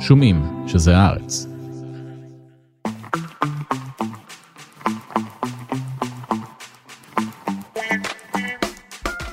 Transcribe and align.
שומעים 0.00 0.42
שזה 0.66 0.96
הארץ. 0.96 1.46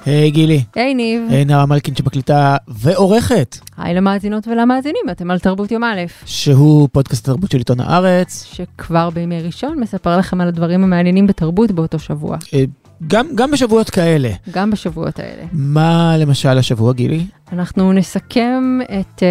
היי 0.05 0.31
גילי, 0.31 0.63
היי 0.75 0.93
ניב, 0.93 1.21
היי 1.29 1.45
נערה 1.45 1.65
מלכין 1.65 1.95
שמקליטה 1.95 2.57
ועורכת, 2.67 3.57
היי 3.77 3.93
למאזינות 3.93 4.47
ולמאזינים, 4.47 5.01
אתם 5.11 5.31
על 5.31 5.39
תרבות 5.39 5.71
יום 5.71 5.83
א', 5.83 6.01
שהוא 6.25 6.89
פודקאסט 6.91 7.23
התרבות 7.27 7.51
של 7.51 7.57
עיתון 7.57 7.79
הארץ. 7.79 8.43
שכבר 8.53 9.09
בימי 9.09 9.41
ראשון 9.41 9.79
מספר 9.79 10.17
לכם 10.17 10.41
על 10.41 10.47
הדברים 10.47 10.83
המעניינים 10.83 11.27
בתרבות 11.27 11.71
באותו 11.71 11.99
שבוע, 11.99 12.37
אה, 12.53 12.63
גם, 13.07 13.27
גם 13.35 13.51
בשבועות 13.51 13.89
כאלה. 13.89 14.29
גם 14.51 14.71
בשבועות 14.71 15.19
האלה. 15.19 15.43
מה 15.51 16.17
למשל 16.17 16.57
השבוע 16.57 16.93
גילי? 16.93 17.25
אנחנו 17.53 17.93
נסכם 17.93 18.79
את 18.99 19.23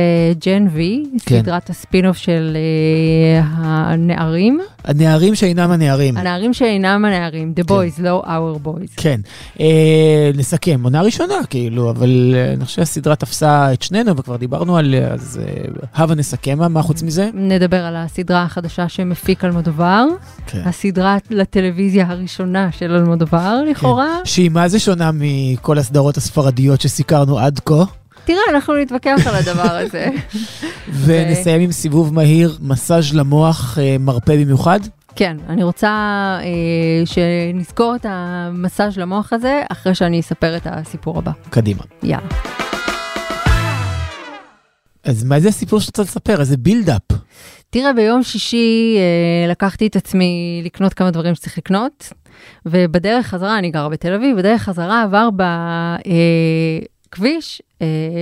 ג'ן 0.47 0.67
וי, 0.73 1.05
כן. 1.27 1.43
סדרת 1.43 1.71
הספין-אוף 1.71 2.17
של 2.17 2.57
uh, 2.57 3.45
הנערים, 3.57 4.61
הנערים 4.85 5.35
שאינם 5.35 5.71
הנערים. 5.71 6.17
הנערים 6.17 6.55
שאינם 6.55 7.05
הנערים, 7.05 7.55
The 7.61 7.65
כן. 7.65 7.75
Boys, 7.75 8.03
לא 8.03 8.23
Our 8.27 8.67
Boys. 8.67 8.93
כן, 8.97 9.21
אה, 9.61 10.31
נסכם, 10.37 10.81
עונה 10.85 11.03
ראשונה 11.03 11.35
כאילו, 11.51 11.91
אבל 11.91 12.35
אה, 12.37 12.53
אני 12.53 12.65
חושב 12.65 12.77
שהסדרה 12.77 13.17
תפסה 13.17 13.73
את 13.73 13.83
שנינו 13.83 14.17
וכבר 14.17 14.37
דיברנו 14.37 14.77
על 14.77 14.95
אה, 14.95 15.13
אז 15.13 15.41
אה, 15.47 15.65
הבה 15.95 16.15
נסכם, 16.15 16.59
מה- 16.73 16.83
חוץ 16.83 17.03
מזה? 17.03 17.29
נדבר 17.35 17.85
על 17.85 17.97
הסדרה 17.97 18.43
החדשה 18.43 18.89
שמפיק 18.89 19.45
אלמודובר, 19.45 20.05
כן. 20.47 20.63
הסדרה 20.65 21.17
לטלוויזיה 21.31 22.07
הראשונה 22.09 22.69
של 22.73 22.93
אלמודובר, 22.93 23.61
לכאורה. 23.71 24.09
שהיא 24.25 24.51
מה 24.51 24.69
זה 24.69 24.79
שונה 24.79 25.11
מכל 25.15 25.79
הסדרות 25.79 26.17
הספרדיות 26.17 26.81
שסיקרנו 26.81 27.39
עד 27.39 27.61
כה, 27.65 27.85
תראה, 28.27 28.41
אנחנו 28.51 28.75
נתווכח 28.75 29.27
על 29.27 29.35
הדבר 29.35 29.77
הזה. 29.77 30.09
ונסיים 31.07 31.61
עם 31.61 31.73
סיבוב 31.73 32.15
מהיר, 32.15 32.59
מסאז' 32.61 33.15
למוח 33.15 33.79
אה, 33.79 33.97
מרפא 34.01 34.37
במיוחד. 34.37 34.81
כן, 35.17 35.37
אני 35.49 35.63
רוצה 35.63 35.89
אה, 36.43 37.07
שנזכור 37.07 37.97
את 37.97 38.07
המסאז' 38.09 38.99
למוח 38.99 39.33
הזה 39.33 39.63
אחרי 39.73 39.95
שאני 39.95 40.21
אספר 40.21 40.57
את 40.57 40.67
הסיפור 40.71 41.19
הבא. 41.19 41.33
קדימה. 41.51 41.83
יאללה. 42.03 42.29
אז 45.05 45.25
מה 45.25 45.41
זה 45.41 45.49
הסיפור 45.49 45.81
שאתה 45.81 46.03
רוצה 46.03 46.13
לספר? 46.13 46.41
איזה 46.41 46.57
בילדאפ. 46.57 47.03
תראה, 47.71 47.93
ביום 47.93 48.23
שישי 48.23 48.97
אה, 48.99 49.51
לקחתי 49.51 49.87
את 49.87 49.97
עצמי 49.97 50.63
לקנות 50.65 50.95
כמה 50.95 51.11
דברים 51.11 51.35
שצריך 51.35 51.59
לקנות, 51.59 52.13
ובדרך 52.67 53.27
חזרה, 53.27 53.59
אני 53.59 53.71
גרה 53.71 53.89
בתל 53.89 54.15
אביב, 54.15 54.37
בדרך 54.37 54.63
חזרה 54.63 55.03
עבר 55.03 55.29
בכביש 55.31 56.07
אה, 56.07 56.96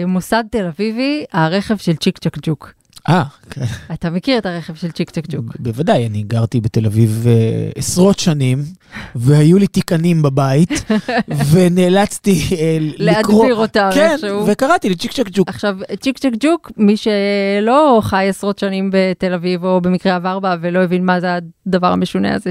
מוסד 0.06 0.44
תל 0.50 0.66
אביבי, 0.66 1.24
הרכב 1.32 1.76
של 1.76 1.96
צ'יק 1.96 2.18
צ'ק 2.18 2.38
ג'וק. 2.42 2.74
אה, 3.08 3.22
כן. 3.50 3.64
אתה 3.92 4.10
מכיר 4.10 4.38
את 4.38 4.46
הרכב 4.46 4.74
של 4.74 4.90
צ'יק 4.90 5.10
צ'ק 5.10 5.24
ג'וק? 5.28 5.44
בוודאי, 5.58 6.06
אני 6.06 6.22
גרתי 6.22 6.60
בתל 6.60 6.86
אביב 6.86 7.24
אה, 7.26 7.70
עשרות 7.76 8.18
שנים, 8.18 8.62
והיו 9.14 9.58
לי 9.58 9.66
תיקנים 9.66 10.22
בבית, 10.22 10.70
ונאלצתי 11.50 12.40
אה, 12.52 12.78
לקרוא... 12.80 13.44
להדביר 13.44 13.54
אותם 13.54 13.90
כן, 13.94 14.10
איכשהו. 14.12 14.46
וקראתי 14.46 14.88
לי 14.88 14.94
צ'יק 14.94 15.12
צ'ק 15.12 15.28
ג'וק. 15.32 15.48
עכשיו, 15.48 15.76
צ'יק 16.00 16.18
צ'ק 16.18 16.32
ג'וק, 16.40 16.70
מי 16.76 16.96
שלא 16.96 18.00
חי 18.02 18.26
עשרות 18.28 18.58
שנים 18.58 18.90
בתל 18.92 19.32
אביב, 19.32 19.64
או 19.64 19.80
במקרה 19.80 20.16
עבר 20.16 20.40
בה, 20.40 20.56
ולא 20.60 20.78
הבין 20.78 21.04
מה 21.04 21.20
זה 21.20 21.38
הדבר 21.66 21.86
המשונה 21.86 22.34
הזה 22.34 22.50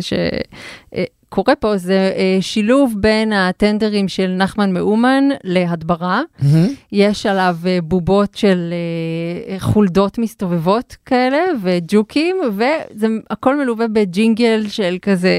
שקורה 1.33 1.55
פה, 1.55 1.77
זה 1.77 2.11
אה, 2.15 2.37
שילוב 2.41 2.93
בין 2.97 3.33
הטנדרים 3.33 4.07
של 4.07 4.27
נחמן 4.37 4.73
מאומן 4.73 5.23
להדברה. 5.43 6.21
מהמם. 6.39 6.67
יש 6.91 7.25
עליו 7.25 7.55
אה, 7.65 7.79
בובות 7.83 8.35
של 8.35 8.73
אה, 8.73 9.59
חולדות 9.59 10.17
מסתובבות 10.17 10.95
כאלה, 11.05 11.37
וג'וקים, 11.61 12.35
וזה 12.47 13.07
הכל 13.29 13.55
מלווה 13.55 13.87
בג'ינגל 13.87 14.65
של 14.67 14.97
כזה, 15.01 15.33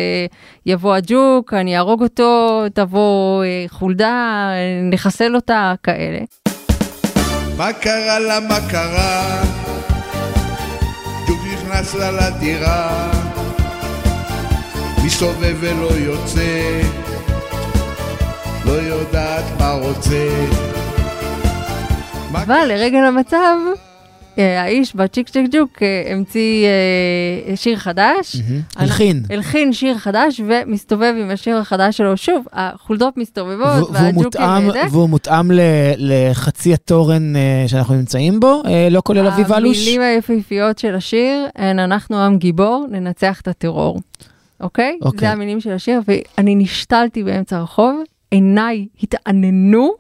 יבוא 0.66 0.94
הג'וק, 0.94 1.54
אני 1.54 1.76
אהרוג 1.76 2.02
אותו, 2.02 2.62
תבוא 2.74 3.44
אה, 3.44 3.64
חולדה, 3.68 4.50
אה, 4.52 4.90
נחסל 4.90 5.34
אותה, 5.34 5.74
כאלה. 5.82 6.18
מה 7.56 7.72
קרה 7.72 8.18
לה, 8.18 8.40
מה 8.40 8.58
קרה? 8.70 9.42
ג'וק 11.28 11.40
נכנס 11.52 11.94
לה 11.94 12.10
לדירה, 12.10 13.10
מסתובב 15.04 15.56
ולא 15.60 15.90
יוצא, 15.90 16.80
לא 18.64 18.72
יודעת 18.72 19.44
מה 19.58 19.72
רוצה. 19.72 20.46
אבל 22.32 22.64
לרגל 22.68 22.98
המצב, 22.98 23.56
אה, 24.38 24.62
האיש 24.62 24.96
בצ'יק 24.96 25.28
צ'יק 25.28 25.46
ג'וק 25.52 25.82
אה, 25.82 26.12
המציא 26.12 26.66
אה, 26.66 27.56
שיר 27.56 27.76
חדש. 27.76 28.36
הלחין. 28.76 29.22
הלחין 29.30 29.72
שיר 29.72 29.98
חדש 29.98 30.40
ומסתובב 30.46 31.14
עם 31.20 31.30
השיר 31.30 31.56
החדש 31.56 31.96
שלו. 31.96 32.16
שוב, 32.16 32.46
החולדות 32.52 33.16
מסתובבות 33.16 33.90
והג'וקים 33.90 34.14
מותאם, 34.14 34.68
וזה. 34.68 34.82
והוא 34.90 35.08
מותאם 35.08 35.50
לחצי 35.96 36.74
התורן 36.74 37.32
שאנחנו 37.66 37.94
נמצאים 37.94 38.40
בו, 38.40 38.62
לא 38.90 39.00
כולל 39.04 39.26
אביב 39.26 39.52
אלוש. 39.52 39.78
המילים 39.78 40.00
היפהפיות 40.00 40.78
של 40.78 40.94
השיר 40.94 41.46
הן 41.56 41.78
אנחנו 41.78 42.16
עם 42.16 42.38
גיבור, 42.38 42.86
ננצח 42.90 43.40
את 43.40 43.48
הטרור. 43.48 44.00
אוקיי? 44.64 44.98
אוקיי. 45.02 45.20
זה 45.20 45.30
המילים 45.30 45.60
של 45.60 45.70
השיר, 45.72 46.00
ואני 46.08 46.54
נשתלתי 46.54 47.22
באמצע 47.22 47.56
הרחוב, 47.56 48.02
עיניי 48.30 48.86
התעננו, 49.02 49.94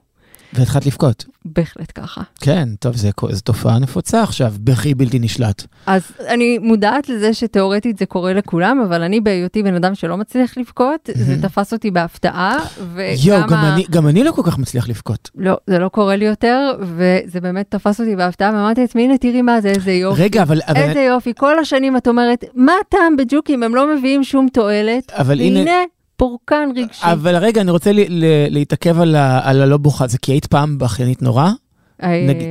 והתחלת 0.52 0.86
לבכות. 0.86 1.24
בהחלט 1.44 1.92
ככה. 1.94 2.20
כן, 2.40 2.68
טוב, 2.78 2.96
זו 2.96 3.10
תופעה 3.44 3.78
נפוצה 3.78 4.22
עכשיו, 4.22 4.52
בכי 4.60 4.94
בלתי 4.94 5.18
נשלט. 5.18 5.62
אז 5.86 6.02
אני 6.28 6.58
מודעת 6.58 7.08
לזה 7.08 7.34
שתאורטית 7.34 7.98
זה 7.98 8.06
קורה 8.06 8.32
לכולם, 8.32 8.80
אבל 8.86 9.02
אני 9.02 9.20
בהיותי 9.20 9.62
בן 9.62 9.74
אדם 9.74 9.94
שלא 9.94 10.16
מצליח 10.16 10.58
לבכות, 10.58 11.08
זה 11.14 11.42
תפס 11.42 11.72
אותי 11.72 11.90
בהפתעה, 11.90 12.58
וגם... 12.94 13.14
יואו, 13.24 13.40
גם 13.48 13.54
ה- 13.58 13.76
גם 13.90 14.08
אני 14.08 14.24
לא 14.24 14.32
כל 14.32 14.42
כך 14.44 14.58
מצליח 14.58 14.88
לבכות. 14.88 15.30
לא, 15.36 15.56
זה 15.66 15.78
לא 15.78 15.88
קורה 15.88 16.16
לי 16.16 16.24
יותר, 16.24 16.70
וזה 16.80 17.40
באמת 17.40 17.66
תפס 17.70 18.00
אותי 18.00 18.16
בהפתעה, 18.16 18.50
ואמרתי 18.54 18.80
לעצמי, 18.80 19.02
הנה 19.04 19.18
תראי 19.18 19.42
מה 19.42 19.60
זה, 19.60 19.68
איזה 19.68 19.92
יופי. 19.92 20.22
רגע, 20.22 20.42
אבל... 20.42 20.60
אבל- 20.68 20.76
איזה 20.76 21.00
יופי, 21.00 21.32
כל 21.36 21.58
השנים 21.58 21.96
את 21.96 22.08
אומרת, 22.08 22.44
מה 22.54 22.72
הטעם 22.86 23.16
בג'וקים, 23.16 23.62
הם 23.62 23.74
לא 23.74 23.96
מביאים 23.96 24.24
שום 24.24 24.48
תועלת, 24.52 25.12
אבל 25.12 25.40
הנה... 25.40 25.70
פורקן 26.16 26.68
רגשי. 26.76 27.02
אבל 27.02 27.36
רגע, 27.36 27.60
אני 27.60 27.70
רוצה 27.70 27.90
להתעכב 28.50 29.00
על 29.00 29.16
על 29.16 29.62
הלא 29.62 29.76
בוכה, 29.76 30.06
זה 30.06 30.18
כי 30.18 30.32
היית 30.32 30.46
פעם 30.46 30.78
בכיינית 30.78 31.22
נורא? 31.22 31.50
אה, 32.02 32.26
נגיד, 32.28 32.46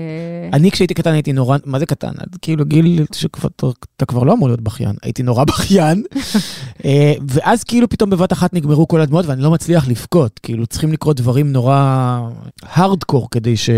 אני 0.53 0.71
כשהייתי 0.71 0.93
קטן 0.93 1.13
הייתי 1.13 1.33
נורא, 1.33 1.57
מה 1.65 1.79
זה 1.79 1.85
קטן? 1.85 2.11
עד 2.17 2.35
כאילו 2.41 2.65
גיל 2.65 3.05
שכבר, 3.13 3.49
אתה 3.97 4.05
כבר 4.05 4.23
לא 4.23 4.33
אמור 4.33 4.47
להיות 4.47 4.61
בכיין, 4.61 4.95
הייתי 5.03 5.23
נורא 5.23 5.43
בכיין. 5.49 6.03
אה, 6.85 7.13
ואז 7.27 7.63
כאילו 7.63 7.89
פתאום 7.89 8.09
בבת 8.09 8.33
אחת 8.33 8.53
נגמרו 8.53 8.87
כל 8.87 9.01
הדמעות 9.01 9.25
ואני 9.25 9.41
לא 9.41 9.51
מצליח 9.51 9.87
לבכות, 9.87 10.39
כאילו 10.43 10.65
צריכים 10.65 10.91
לקרות 10.91 11.17
דברים 11.17 11.51
נורא 11.51 12.19
הארדקור 12.63 13.29
כדי 13.31 13.57
ש... 13.57 13.69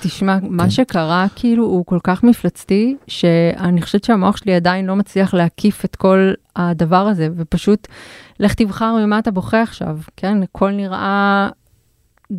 תשמע, 0.00 0.40
כן. 0.40 0.46
מה 0.50 0.70
שקרה 0.70 1.26
כאילו 1.36 1.64
הוא 1.64 1.86
כל 1.86 1.98
כך 2.04 2.22
מפלצתי, 2.22 2.96
שאני 3.08 3.82
חושבת 3.82 4.04
שהמוח 4.04 4.36
שלי 4.36 4.54
עדיין 4.54 4.86
לא 4.86 4.96
מצליח 4.96 5.34
להקיף 5.34 5.84
את 5.84 5.96
כל 5.96 6.32
הדבר 6.56 6.96
הזה, 6.96 7.28
ופשוט 7.36 7.88
לך 8.40 8.54
תבחר 8.54 8.94
ממה 8.96 9.18
אתה 9.18 9.30
בוכה 9.30 9.62
עכשיו, 9.62 9.98
כן? 10.16 10.42
הכל 10.42 10.70
נראה 10.70 11.48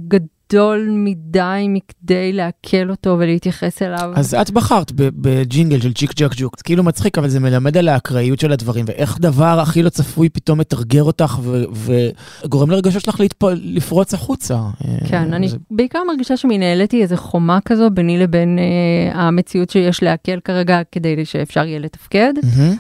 גדול 0.08 0.90
מדי 0.92 1.66
מכדי 1.70 2.34
לעכל 2.34 2.90
אותו 2.90 3.16
ולהתייחס 3.20 3.82
אליו. 3.82 4.12
אז 4.16 4.34
את 4.42 4.52
בחרת 4.52 4.92
בג'ינגל 4.96 5.80
של 5.82 5.94
צ'יק 5.94 6.12
ג'ק 6.16 6.32
ג'וק, 6.38 6.58
זה 6.58 6.64
כאילו 6.64 6.84
מצחיק, 6.84 7.18
אבל 7.18 7.28
זה 7.30 7.40
מלמד 7.40 7.78
על 7.78 7.88
האקראיות 7.90 8.40
של 8.40 8.52
הדברים, 8.52 8.86
ואיך 8.88 9.18
דבר 9.20 9.60
הכי 9.60 9.84
לא 9.84 9.90
צפוי 9.90 10.30
פתאום 10.30 10.60
מתרגר 10.60 11.04
אותך 11.04 11.40
וגורם 12.44 12.72
לרגשות 12.72 13.02
שלך 13.04 13.20
להתפ- 13.20 13.46
לפרוץ 13.54 14.14
החוצה. 14.14 14.56
אה, 14.56 14.98
כן, 15.10 15.34
אני 15.34 15.48
זה- 15.50 15.58
בעיקר 15.72 16.00
מרגישה 16.08 16.38
שמנהלתי 16.38 17.02
איזה 17.02 17.18
חומה 17.18 17.60
כזו 17.66 17.90
ביני 17.90 18.18
לבין 18.18 18.60
אה, 18.60 19.22
המציאות 19.22 19.70
שיש 19.70 20.04
לעכל 20.04 20.40
כרגע 20.40 20.82
כדי 20.92 21.26
שאפשר 21.26 21.66
יהיה 21.66 21.80
לתפקד. 21.80 22.34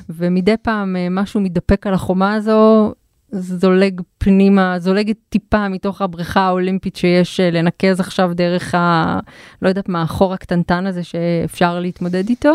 ומדי 0.10 0.56
פעם 0.62 0.96
אה, 0.96 1.08
משהו 1.12 1.42
מתדפק 1.42 1.88
על 1.88 1.94
החומה 1.94 2.34
הזו, 2.34 2.94
זולג 3.32 4.02
פנימה, 4.18 4.80
זולגת 4.80 5.16
טיפה 5.30 5.70
מתוך 5.70 6.02
הבריכה 6.02 6.40
האולימפית 6.40 6.96
שיש 6.96 7.40
אה, 7.40 7.52
לנקז 7.52 8.00
עכשיו 8.00 8.32
דרך 8.34 8.76
ה... 8.76 9.20
לא 9.62 9.70
יודעת 9.70 9.90
מה, 9.90 10.02
החור 10.02 10.34
הקטנטן 10.34 10.86
הזה 10.86 11.04
שאפשר 11.04 11.80
להתמודד 11.80 12.30
איתו. 12.30 12.54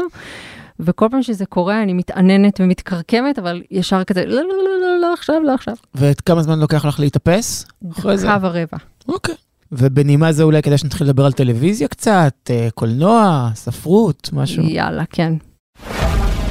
וכל 0.80 1.08
פעם 1.10 1.22
שזה 1.22 1.46
קורה 1.46 1.82
אני 1.82 1.92
מתעננת 1.92 2.60
ומתקרקמת, 2.60 3.38
אבל 3.38 3.62
ישר 3.70 4.04
כזה, 4.04 4.26
לא, 4.26 4.34
לא, 4.34 4.42
לא, 4.42 4.80
לא, 4.82 5.00
לא 5.00 5.12
עכשיו, 5.12 5.42
לא 5.42 5.54
עכשיו. 5.54 5.74
וכמה 5.94 6.42
זמן 6.42 6.58
לוקח 6.58 6.84
לך 6.84 7.00
להתאפס? 7.00 7.66
דקה 7.82 8.38
ורבע. 8.42 8.78
אוקיי. 9.08 9.34
ובנימה 9.72 10.32
זה 10.32 10.42
אולי 10.42 10.62
כדאי 10.62 10.78
שנתחיל 10.78 11.06
לדבר 11.06 11.24
על 11.26 11.32
טלוויזיה 11.32 11.88
קצת, 11.88 12.34
אה, 12.50 12.68
קולנוע, 12.74 13.50
ספרות, 13.54 14.30
משהו. 14.32 14.62
יאללה, 14.64 15.04
כן. 15.10 15.32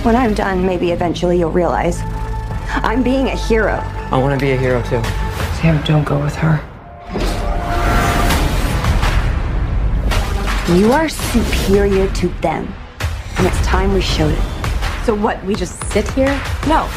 When 0.03 0.15
I'm 0.15 0.37
done, 0.37 0.65
maybe 0.65 0.91
eventually 0.91 1.37
you'll 1.39 1.55
realize 1.55 2.30
I'm 2.73 3.03
being 3.03 3.27
a 3.27 3.35
hero. 3.35 3.75
I 4.11 4.17
want 4.17 4.39
to 4.39 4.43
be 4.43 4.51
a 4.51 4.57
hero 4.57 4.81
too. 4.83 5.03
Sam, 5.59 5.83
don't 5.83 6.05
go 6.05 6.21
with 6.21 6.35
her. 6.35 6.59
You 10.75 10.93
are 10.93 11.09
superior 11.09 12.09
to 12.13 12.27
them. 12.41 12.73
and 13.37 13.47
it's 13.47 13.61
time 13.65 13.93
we 13.93 14.01
showed 14.01 14.33
it. 14.33 14.43
So 15.05 15.13
what, 15.13 15.43
we 15.45 15.53
just 15.53 15.83
sit 15.91 16.09
here? 16.11 16.29
No. 16.67 16.89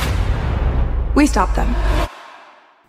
We 1.16 1.26
stop 1.26 1.54
them. 1.56 1.74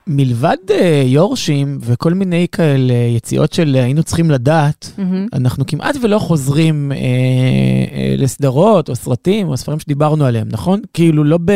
מלבד 0.07 0.57
אה, 0.72 1.04
יורשים 1.06 1.78
וכל 1.81 2.13
מיני 2.13 2.48
כאלה 2.52 2.94
יציאות 2.94 3.54
של 3.54 3.75
היינו 3.75 4.04
צריכים 4.04 4.31
לדעת, 4.31 4.92
מהמם. 4.98 5.28
אנחנו 5.34 5.66
כמעט 5.66 5.96
ולא 6.02 6.19
חוזרים 6.19 6.92
אה, 6.92 6.98
אה, 6.98 8.16
לסדרות 8.18 8.90
או 8.90 8.96
סרטים 8.96 9.48
או 9.48 9.57
ספרים 9.57 9.80
שדיברנו 9.80 10.25
עליהם, 10.25 10.48
נכון? 10.52 10.81
כאילו 10.94 11.24
לא 11.24 11.38
ב, 11.38 11.50
אה, 11.50 11.56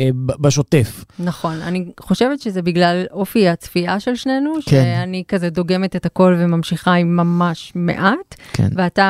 אה, 0.00 0.08
ב- 0.26 0.42
בשוטף. 0.42 1.04
נכון, 1.18 1.62
אני 1.62 1.84
חושבת 2.00 2.40
שזה 2.40 2.62
בגלל 2.62 3.04
אופי 3.10 3.48
הצפייה 3.48 4.00
של 4.00 4.14
שנינו, 4.14 4.52
כן. 4.54 4.60
שאני 4.70 5.22
כזה 5.28 5.50
דוגמת 5.50 5.96
את 5.96 6.06
הכל 6.06 6.36
וממשיכה 6.38 6.94
עם 6.94 7.16
ממש 7.16 7.72
מעט, 7.74 8.34
כן. 8.52 8.68
ואתה 8.76 9.02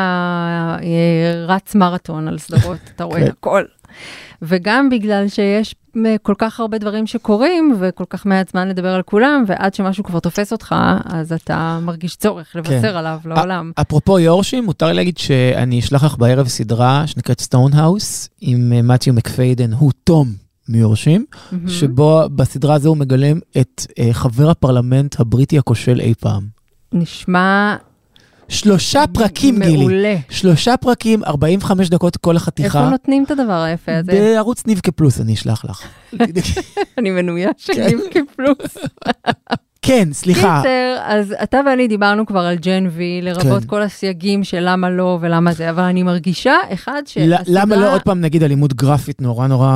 אה, 0.82 1.44
רץ 1.46 1.75
מרתון 1.75 2.29
על 2.29 2.38
סדרות, 2.38 2.79
אתה 2.96 3.05
רואה 3.05 3.20
כן. 3.20 3.31
הכל. 3.31 3.64
וגם 4.42 4.88
בגלל 4.90 5.28
שיש 5.28 5.75
אה, 5.96 6.16
כל 6.22 6.34
כך 6.38 6.60
הרבה 6.60 6.78
דברים 6.78 7.06
שקורים 7.06 7.76
וכל 7.81 8.04
כך 8.10 8.26
מעט 8.26 8.50
זמן 8.50 8.69
לדבר 8.69 8.88
על 8.88 9.02
כולם, 9.02 9.44
ועד 9.46 9.75
שמשהו 9.75 10.04
כבר 10.04 10.20
תופס 10.20 10.52
אותך, 10.52 10.75
אז 11.04 11.32
אתה 11.32 11.78
מרגיש 11.82 12.16
צורך 12.16 12.56
לבשר 12.56 12.96
עליו 12.96 13.19
לעולם. 13.25 13.72
אפרופו 13.81 14.19
יורשים, 14.19 14.64
מותר 14.64 14.87
לי 14.87 14.94
להגיד 14.94 15.19
שאני 15.19 15.78
אשלח 15.78 16.04
לך 16.04 16.19
בערב 16.19 16.48
סדרה 16.48 17.06
שנקראת 17.06 17.40
סטון 17.40 17.72
האוס, 17.72 18.28
עם 18.40 18.72
אה, 18.72 18.82
מתיו 18.82 19.12
מקפיידן, 19.14 19.72
הוא 19.72 19.93
תום 20.04 20.32
מיורשים, 20.69 21.25
מהמם. 21.52 21.69
שבו 21.69 22.22
בסדרה 22.34 22.75
הזו 22.75 22.88
הוא 22.88 22.96
מגלם 22.96 23.38
את 23.60 23.86
אה, 23.98 24.08
חבר 24.12 24.50
הפרלמנט 24.50 25.20
הבריטי 25.20 25.58
הכושל 25.58 26.00
אי 26.00 26.14
פעם. 26.20 26.43
נשמע 26.93 27.76
שלושה 28.50 29.05
פרקים, 29.14 29.62
גילי. 29.62 29.76
מעולה. 29.76 30.17
שלושה 30.31 30.76
פרקים, 30.76 31.25
45 31.25 31.88
דקות 31.88 32.17
כל 32.17 32.37
החתיכה. 32.37 32.79
איפה 32.79 32.91
נותנים 32.91 33.25
את 33.25 33.31
הדבר 33.31 33.62
היפה 33.62 33.97
הזה? 33.97 34.12
בערוץ 34.12 34.67
ניבקה 34.67 34.93
פלוס, 34.93 35.20
אני 35.20 35.35
אשלח 35.35 35.64
לך. 35.64 35.82
אני 36.99 37.11
מנויה 37.11 37.50
של 37.56 37.75
כן. 37.75 37.87
נימקי 37.87 38.20
פלוס. 38.37 38.76
כן, 39.82 40.09
סליחה. 40.12 40.61
קיצר, 40.62 40.97
אז 41.03 41.35
אתה 41.43 41.61
ואני 41.67 41.88
דיברנו 41.88 42.27
כבר 42.27 42.41
על 42.41 42.56
ג'ן 42.56 42.87
וי, 42.91 43.21
לרבות 43.23 43.62
כן. 43.62 43.67
כל 43.69 43.82
הסייגים 43.82 44.44
של 44.44 44.59
למה 44.61 44.91
לא 44.91 45.19
ולמה 45.21 45.53
זה, 45.53 45.71
אבל 45.71 45.82
אני 45.82 46.03
מרגישה, 46.03 46.55
אחד, 46.73 47.03
שהסדרה... 47.06 47.38
למה 47.47 47.77
לא 47.77 47.94
עוד 47.94 48.03
פעם 48.03 48.21
נגיד 48.21 48.43
אלימות 48.43 48.75
גרפית 48.75 49.23
נורא 49.23 49.47
נורא 49.47 49.73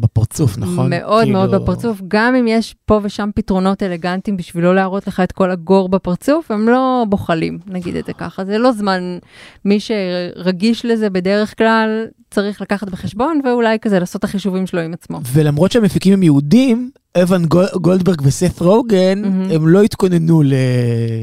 בפרצוף, 0.00 0.58
נכון? 0.58 0.90
מאוד 0.90 1.22
כאילו- 1.22 1.38
מאוד 1.38 1.54
בפרצוף, 1.54 2.00
גם 2.08 2.34
אם 2.34 2.46
יש 2.48 2.74
פה 2.86 3.00
ושם 3.02 3.30
פתרונות 3.34 3.82
אלגנטיים 3.82 4.36
בשביל 4.36 4.64
לא 4.64 4.74
להראות 4.74 5.06
לך 5.06 5.20
את 5.20 5.32
כל 5.32 5.50
הגור 5.50 5.88
בפרצוף, 5.88 6.50
הם 6.50 6.68
לא 6.68 7.04
בוחלים, 7.08 7.58
נגיד 7.66 7.96
את 7.96 8.06
זה 8.06 8.12
ככה. 8.12 8.44
זה 8.44 8.58
לא 8.58 8.72
זמן, 8.72 9.18
מי 9.64 9.78
שרגיש 9.80 10.84
לזה 10.84 11.10
בדרך 11.10 11.58
כלל 11.58 12.06
צריך 12.30 12.60
לקחת 12.62 12.88
בחשבון, 12.90 13.40
ואולי 13.44 13.78
כזה 13.82 13.98
לעשות 13.98 14.18
את 14.18 14.24
החישובים 14.24 14.66
שלו 14.66 14.80
עם 14.80 14.92
עצמו. 14.92 15.20
ולמרות 15.32 15.72
שהמפיקים 15.72 16.12
הם 16.12 16.22
יהודים, 16.22 16.90
אבן 17.22 17.44
גול- 17.44 17.66
גולדברג 17.80 18.20
וסף 18.24 18.60
רוגן, 18.62 19.22
מהמם. 19.22 19.50
הם 19.50 19.68
לא 19.68 19.82
התכוננו 19.82 20.42
ל- 20.42 20.52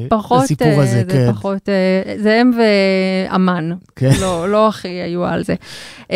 פחות, 0.10 0.44
לסיפור 0.44 0.68
אה, 0.68 0.84
הזה, 0.84 1.04
זה 1.10 1.12
כן. 1.12 1.32
פחות, 1.32 1.70
אה, 1.70 2.16
זה 2.18 2.40
הם 2.42 2.52
ואמן, 3.30 3.72
כן. 3.96 4.12
לא, 4.22 4.50
לא 4.50 4.68
הכי 4.68 4.88
היו 4.88 5.26
על 5.26 5.44
זה. 5.44 5.56
אמ, 6.12 6.16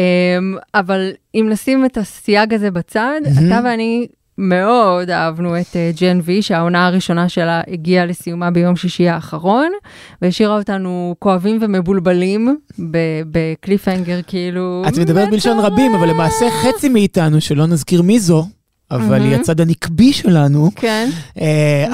אבל 0.75 1.11
אם 1.35 1.47
נשים 1.51 1.85
את 1.85 1.97
הסייג 1.97 2.53
הזה 2.53 2.71
בצד, 2.71 3.19
מהמם. 3.35 3.47
אתה 3.47 3.61
ואני 3.65 4.07
מאוד 4.37 5.09
אהבנו 5.09 5.59
את 5.59 5.75
אה, 5.75 5.91
ג'ן 5.99 6.19
וי, 6.23 6.41
שהעונה 6.41 6.87
הראשונה 6.87 7.29
שלה 7.29 7.61
הגיעה 7.67 8.05
לסיומה 8.05 8.51
ביום 8.51 8.75
שישי 8.75 9.09
האחרון, 9.09 9.71
והשאירה 10.21 10.57
אותנו 10.57 11.15
כואבים 11.19 11.57
ומבולבלים 11.61 12.57
בקליפהנגר, 13.31 14.19
כאילו... 14.27 14.83
את 14.87 14.97
מדברת 14.97 15.29
בלשון. 15.29 15.59
רבים, 15.59 15.95
אבל 15.95 16.09
למעשה 16.09 16.45
חצי 16.51 16.89
מאיתנו, 16.89 17.41
שלא 17.41 17.65
נזכיר 17.67 18.01
מי 18.01 18.19
זו, 18.19 18.45
אבל 18.91 19.21
היא. 19.21 19.35
הצד 19.35 19.61
הנקבי 19.61 20.13
שלנו, 20.13 20.69
כן, 20.75 21.09
אה. 21.41 21.85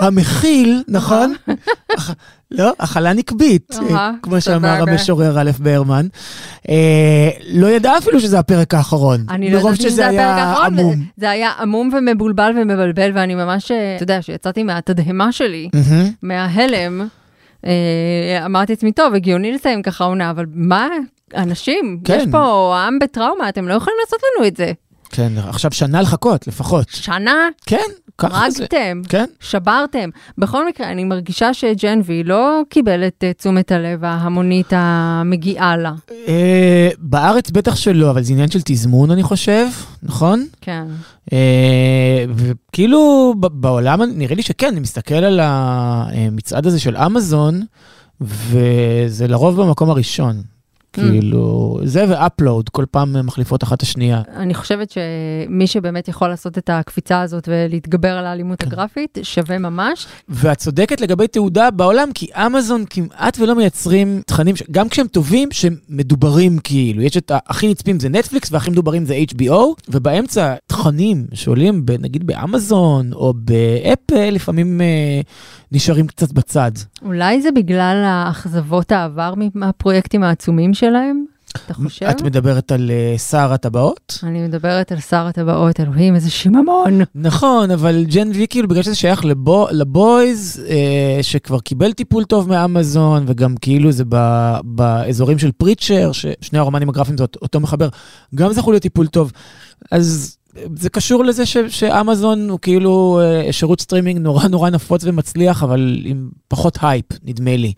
המכיל, 0.00 0.82
נכון? 0.88 1.34
לא, 2.54 2.72
אכלה 2.78 3.12
נקבית, 3.12 3.72
אה, 3.90 4.10
כמו 4.22 4.40
שאמר. 4.40 4.82
המשורר 4.82 5.40
א' 5.40 5.50
ברמן. 5.58 6.06
אה, 6.68 7.30
לא 7.46 7.66
ידע 7.66 7.98
אפילו 7.98 8.20
שזה 8.20 8.38
הפרק 8.38 8.74
האחרון, 8.74 9.24
אני 9.30 9.50
לא 9.50 9.58
ידעתי 9.58 9.76
שזה 9.82 10.06
הפרק 10.06 10.18
היה 10.18 10.34
האחרון, 10.34 10.78
עמום. 10.78 11.04
זה 11.16 11.30
היה 11.30 11.50
עמום 11.60 11.90
ומבולבל 11.98 12.52
ומבלבל, 12.56 13.10
ואני 13.14 13.34
ממש, 13.34 13.70
אה, 13.70 13.94
אתה 13.96 14.02
יודע, 14.02 14.22
שיצאתי 14.22 14.62
מהתדהמה 14.62 15.32
שלי. 15.32 15.68
מההלם, 16.22 17.08
אמרתי 18.44 18.72
לעצמי, 18.72 18.92
טוב, 18.92 19.14
הגיוני 19.14 19.52
לסיים 19.52 19.82
ככה 19.82 20.04
עונה, 20.04 20.30
אבל 20.30 20.44
מה, 20.54 20.88
אנשים, 21.36 22.00
כן. 22.04 22.18
יש 22.20 22.24
פה 22.30 22.76
עם 22.86 22.98
בטראומה, 22.98 23.48
אתם 23.48 23.68
לא 23.68 23.74
יכולים 23.74 23.96
לעשות 24.04 24.20
לנו 24.36 24.46
את 24.46 24.56
זה. 24.56 24.72
כן, 25.10 25.32
עכשיו 25.48 25.72
שנה 25.72 26.02
לחכות, 26.02 26.46
לפחות. 26.46 26.88
שנה, 26.90 27.48
כן. 27.66 27.76
הרגתם, 28.18 29.02
כן. 29.08 29.24
שברתם. 29.40 30.10
בכל 30.38 30.68
מקרה, 30.68 30.90
אני 30.90 31.04
מרגישה 31.04 31.54
שג'ן 31.54 32.00
וי 32.04 32.24
לא 32.24 32.60
קיבל 32.68 33.06
את 33.06 33.24
אה, 33.24 33.32
תשומת 33.32 33.72
הלב 33.72 34.04
ההמונית 34.04 34.66
המגיעה 34.70 35.76
לה. 35.76 35.92
אה, 36.28 36.88
בארץ 36.98 37.50
בטח 37.50 37.76
שלא, 37.76 38.10
אבל 38.10 38.22
זה 38.22 38.32
עניין 38.32 38.50
של 38.50 38.60
תזמון, 38.64 39.10
אני 39.10 39.22
חושב, 39.22 39.66
נכון? 40.02 40.46
כן. 40.60 40.84
אה, 41.32 42.24
וכאילו 42.34 43.34
בעולם 43.38 44.02
נראה 44.02 44.34
לי 44.34 44.42
שכן, 44.42 44.66
אני 44.66 44.80
מסתכל 44.80 45.14
על 45.14 45.40
המצעד 45.42 46.66
הזה 46.66 46.80
של 46.80 46.96
אמזון, 46.96 47.62
וזה 48.20 49.28
לרוב 49.28 49.62
במקום 49.62 49.90
הראשון. 49.90 50.53
כאילו, 50.94 51.80
זה 51.84 52.04
ואפלואוד, 52.08 52.68
כל 52.68 52.84
פעם 52.90 53.26
מחליפות 53.26 53.62
אחת 53.62 53.82
השנייה. 53.82 54.22
אני 54.36 54.54
חושבת 54.54 54.90
שמי 54.90 55.66
שבאמת 55.66 56.08
יכול 56.08 56.28
לעשות 56.28 56.58
את 56.58 56.70
הקפיצה 56.72 57.20
הזאת 57.20 57.48
ולהתגבר 57.48 58.10
על 58.12 58.26
האלימות 58.26 58.60
כן. 58.60 58.66
הגרפית, 58.66 59.18
שווה 59.22 59.58
ממש. 59.58 60.06
ואת 60.28 60.58
צודקת 60.58 61.00
לגבי 61.00 61.28
תעודה 61.28 61.70
בעולם, 61.70 62.08
כי 62.14 62.26
אמזון 62.46 62.84
כמעט 62.90 63.38
ולא 63.40 63.54
מייצרים 63.54 64.22
תכנים, 64.26 64.56
ש- 64.56 64.62
גם 64.70 64.88
כשהם 64.88 65.06
טובים, 65.06 65.48
שהם 65.52 65.76
מדוברים 65.88 66.58
כאילו. 66.58 67.02
יש 67.02 67.16
את 67.16 67.32
הכי 67.46 67.68
נצפים 67.68 68.00
זה 68.00 68.08
נטפליקס 68.08 68.52
והכי 68.52 68.70
מדוברים 68.70 69.04
זה 69.04 69.18
HBO, 69.34 69.52
ובאמצע 69.88 70.54
תכנים 70.66 71.26
שעולים 71.32 71.84
נגיד 72.00 72.26
באמזון 72.26 73.12
או 73.12 73.34
באפל, 73.36 74.30
לפעמים 74.30 74.80
אה, 74.80 75.20
נשארים 75.72 76.06
קצת 76.06 76.32
בצד. 76.32 76.70
אולי 77.02 77.42
זה 77.42 77.52
בגלל 77.52 78.02
האכזבות 78.06 78.92
העבר 78.92 79.34
מהפרויקטים 79.54 80.22
העצומים 80.22 80.74
שלהם? 80.84 81.24
אתה 81.66 81.74
חושב? 81.74 82.06
את 82.06 82.22
מדברת 82.22 82.72
על 82.72 82.90
אה, 82.90 83.18
שר 83.18 83.52
הטבעות? 83.52 84.18
אני 84.22 84.42
מדברת 84.42 84.92
על 84.92 85.00
שר 85.00 85.26
הטבעות, 85.26 85.80
אלוהים, 85.80 86.14
איזה 86.14 86.30
שיממון. 86.30 87.00
נכון, 87.14 87.70
אבל 87.70 88.04
ג'ן 88.04 88.30
וי 88.34 88.46
כאילו 88.50 88.68
בגלל 88.68 88.82
שזה 88.82 88.94
שייך 88.94 89.24
לבו, 89.24 89.66
לבויז, 89.70 90.62
אה, 90.68 91.18
שכבר 91.22 91.60
קיבל 91.60 91.92
טיפול 91.92 92.24
טוב 92.24 92.48
מאמזון, 92.48 93.24
וגם 93.26 93.54
כאילו 93.60 93.92
זה 93.92 94.04
ב, 94.08 94.16
באזורים 94.64 95.38
של 95.38 95.52
פריצ'ר, 95.52 96.12
ששני 96.12 96.58
הרומנים 96.58 96.88
הגרפיים 96.88 97.18
זה 97.18 97.24
אותו 97.42 97.60
מחבר, 97.60 97.88
גם 98.34 98.52
זכו 98.52 98.72
לטיפול 98.72 99.06
טוב. 99.06 99.32
אז 99.90 100.36
זה 100.76 100.90
קשור 100.90 101.24
לזה 101.24 101.46
ש, 101.46 101.56
שאמזון 101.68 102.50
הוא 102.50 102.58
כאילו 102.62 103.20
אה, 103.22 103.52
שירות 103.52 103.80
סטרימינג 103.80 104.18
נורא 104.18 104.48
נורא 104.48 104.70
נפוץ 104.70 105.04
ומצליח, 105.04 105.62
אבל 105.62 106.02
עם 106.04 106.30
פחות 106.48 106.78
הייפ, 106.82 107.06
נדמה 107.24 107.56
לי. 107.56 107.72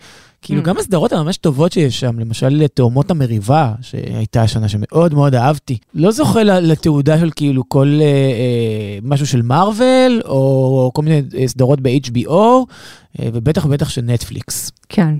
כאילו, 0.46 0.62
Mm. 0.62 0.64
גם 0.64 0.76
הסדרות 0.78 1.12
הממש 1.12 1.36
טובות 1.36 1.72
שיש 1.72 2.00
שם, 2.00 2.18
למשל 2.18 2.66
תאומות 2.74 3.10
המריבה, 3.10 3.72
שהייתה 3.80 4.42
השנה 4.42 4.68
שמאוד 4.68 5.14
מאוד 5.14 5.34
אהבתי. 5.34 5.78
לא 5.94 6.10
זוכה 6.10 6.42
לתהודה 6.42 7.18
של 7.18 7.30
כאילו 7.36 7.68
כל 7.68 7.98
אה, 8.00 8.06
אה, 8.06 8.98
משהו 9.02 9.26
של 9.26 9.42
מארוול, 9.42 10.20
או 10.24 10.90
כל 10.94 11.02
מיני 11.02 11.22
אה, 11.38 11.48
סדרות 11.48 11.80
ב-HBO, 11.80 12.30
אה, 12.30 13.28
ובטח 13.32 13.64
ובטח 13.64 13.88
של 13.88 14.02
נטפליקס. 14.02 14.72
כן. 14.88 15.14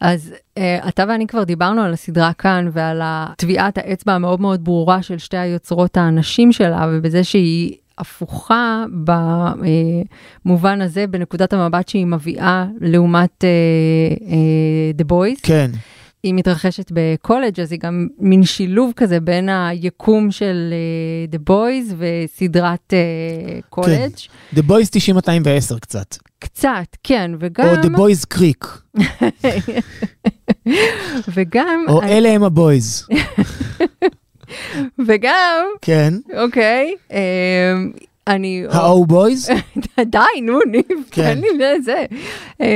אז 0.00 0.34
uh, 0.58 0.88
אתה 0.88 1.04
ואני 1.08 1.26
כבר 1.26 1.44
דיברנו 1.44 1.82
על 1.82 1.92
הסדרה 1.92 2.32
כאן 2.32 2.70
ועל 2.72 3.02
טביעת 3.36 3.78
האצבע 3.78 4.12
המאוד 4.12 4.40
מאוד 4.40 4.64
ברורה 4.64 5.02
של 5.02 5.18
שתי 5.18 5.36
היוצרות 5.36 5.96
האנשים 5.96 6.52
שלה, 6.52 6.86
ובזה 6.92 7.24
שהיא 7.24 7.74
הפוכה 8.00 8.84
במובן 10.44 10.80
הזה, 10.80 11.06
בנקודת 11.06 11.52
המבט 11.52 11.88
שהיא 11.88 12.06
מביאה 12.06 12.66
לעומת 12.80 13.44
uh, 13.44 14.18
uh, 14.18 15.02
The 15.02 15.12
Boys. 15.12 15.40
כן. 15.42 15.70
היא 16.22 16.34
מתרחשת 16.34 16.92
בקולג', 16.94 17.60
אז 17.60 17.72
היא 17.72 17.80
גם 17.80 18.06
מין 18.18 18.44
שילוב 18.44 18.92
כזה 18.96 19.20
בין 19.20 19.48
היקום 19.48 20.30
של 20.30 20.74
uh, 21.30 21.34
The 21.34 21.38
Boys 21.50 21.94
וסדרת 21.98 22.92
uh, 22.92 23.66
קולג'. 23.68 24.12
The 24.54 24.58
Boys 24.58 24.90
90-210 25.74 25.78
קצת. 25.80 26.16
קצת, 26.38 26.96
כן, 27.02 27.30
וגם... 27.40 27.68
או 27.68 27.74
The 27.74 27.96
Boys 27.96 28.36
Creek, 28.36 28.66
וגם... 31.34 31.84
או 31.88 32.02
אלה 32.02 32.28
הם 32.28 32.42
הבויז. 32.42 33.06
וגם, 35.06 35.66
כן. 35.82 36.14
אוקיי, 36.36 36.94
אמ, 37.10 37.16
אני... 38.26 38.64
האו 38.70 39.06
בויז, 39.06 39.50
די, 40.00 40.18
נו, 40.42 40.58
ניב, 40.70 40.84
כן. 41.10 41.34
תן 41.34 41.40
לי 41.40 41.48
לזה. 41.58 42.04
אמ, 42.60 42.66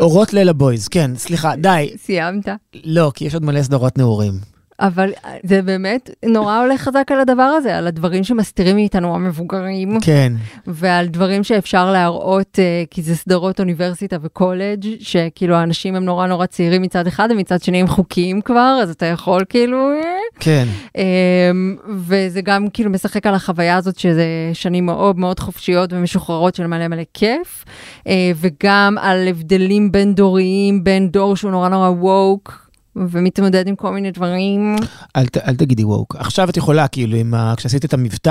אורות 0.00 0.32
ליל 0.32 0.48
הבויז, 0.48 0.88
כן, 0.88 1.10
סליחה, 1.16 1.56
די. 1.56 1.90
סיימת? 1.96 2.48
לא, 2.84 3.12
כי 3.14 3.24
יש 3.24 3.34
עוד 3.34 3.44
מלא 3.44 3.62
סדרות 3.62 3.98
נעורים. 3.98 4.32
אבל 4.80 5.10
זה 5.42 5.62
באמת 5.62 6.10
נורא 6.24 6.58
הולך 6.58 6.80
חזק 6.80 7.04
על 7.12 7.20
הדבר 7.20 7.42
הזה, 7.42 7.76
על 7.76 7.86
הדברים 7.86 8.24
שמסתירים 8.24 8.76
מאיתנו 8.76 9.14
המבוגרים, 9.14 9.98
כן. 10.00 10.32
ועל 10.66 11.06
דברים 11.06 11.44
שאפשר 11.44 11.92
להראות, 11.92 12.58
אה, 12.58 12.82
כי 12.90 13.02
זה 13.02 13.16
סדרות 13.16 13.60
אוניברסיטה 13.60 14.16
וקולג', 14.22 14.86
שכאילו 15.00 15.54
האנשים 15.54 15.94
הם 15.94 16.04
נורא 16.04 16.26
נורא 16.26 16.46
צעירים 16.46 16.82
מצד 16.82 17.06
אחד, 17.06 17.28
ומצד 17.32 17.62
שני 17.62 17.80
הם 17.80 17.86
חוקיים 17.86 18.40
כבר, 18.40 18.78
אז 18.82 18.90
אתה 18.90 19.06
יכול 19.06 19.44
כאילו... 19.48 19.90
אה, 19.90 20.20
כן. 20.40 20.68
אמ, 20.96 21.76
וזה 21.88 22.40
גם 22.40 22.68
כאילו 22.72 22.90
משחק 22.90 23.26
על 23.26 23.34
החוויה 23.34 23.76
הזאת 23.76 23.98
שזה 23.98 24.24
שנים 24.52 24.86
מאוד 24.86 25.18
מאוד 25.18 25.40
חופשיות 25.40 25.92
ומשוחררות 25.92 26.54
של 26.54 26.66
מלא 26.66 26.88
מלא 26.88 27.02
כיף, 27.14 27.64
אה, 28.06 28.32
וגם 28.36 28.96
על 29.00 29.28
הבדלים 29.28 29.92
בין 29.92 30.14
דוריים, 30.14 30.84
בין 30.84 31.08
דור 31.08 31.36
שהוא 31.36 31.50
נורא 31.50 31.68
נורא 31.68 31.88
ווק. 31.88 32.69
ומתמודד 32.96 33.68
עם 33.68 33.74
כל 33.76 33.90
מיני 33.92 34.10
דברים. 34.10 34.76
אל, 35.16 35.26
ת- 35.26 35.36
אל 35.36 35.54
תגידי 35.56 35.84
ווק. 35.84 36.16
עכשיו 36.18 36.48
את 36.50 36.56
יכולה, 36.56 36.88
כאילו, 36.88 37.16
עם 37.16 37.34
ה... 37.34 37.54
כשעשית 37.56 37.84
את 37.84 37.94
המבטא, 37.94 38.30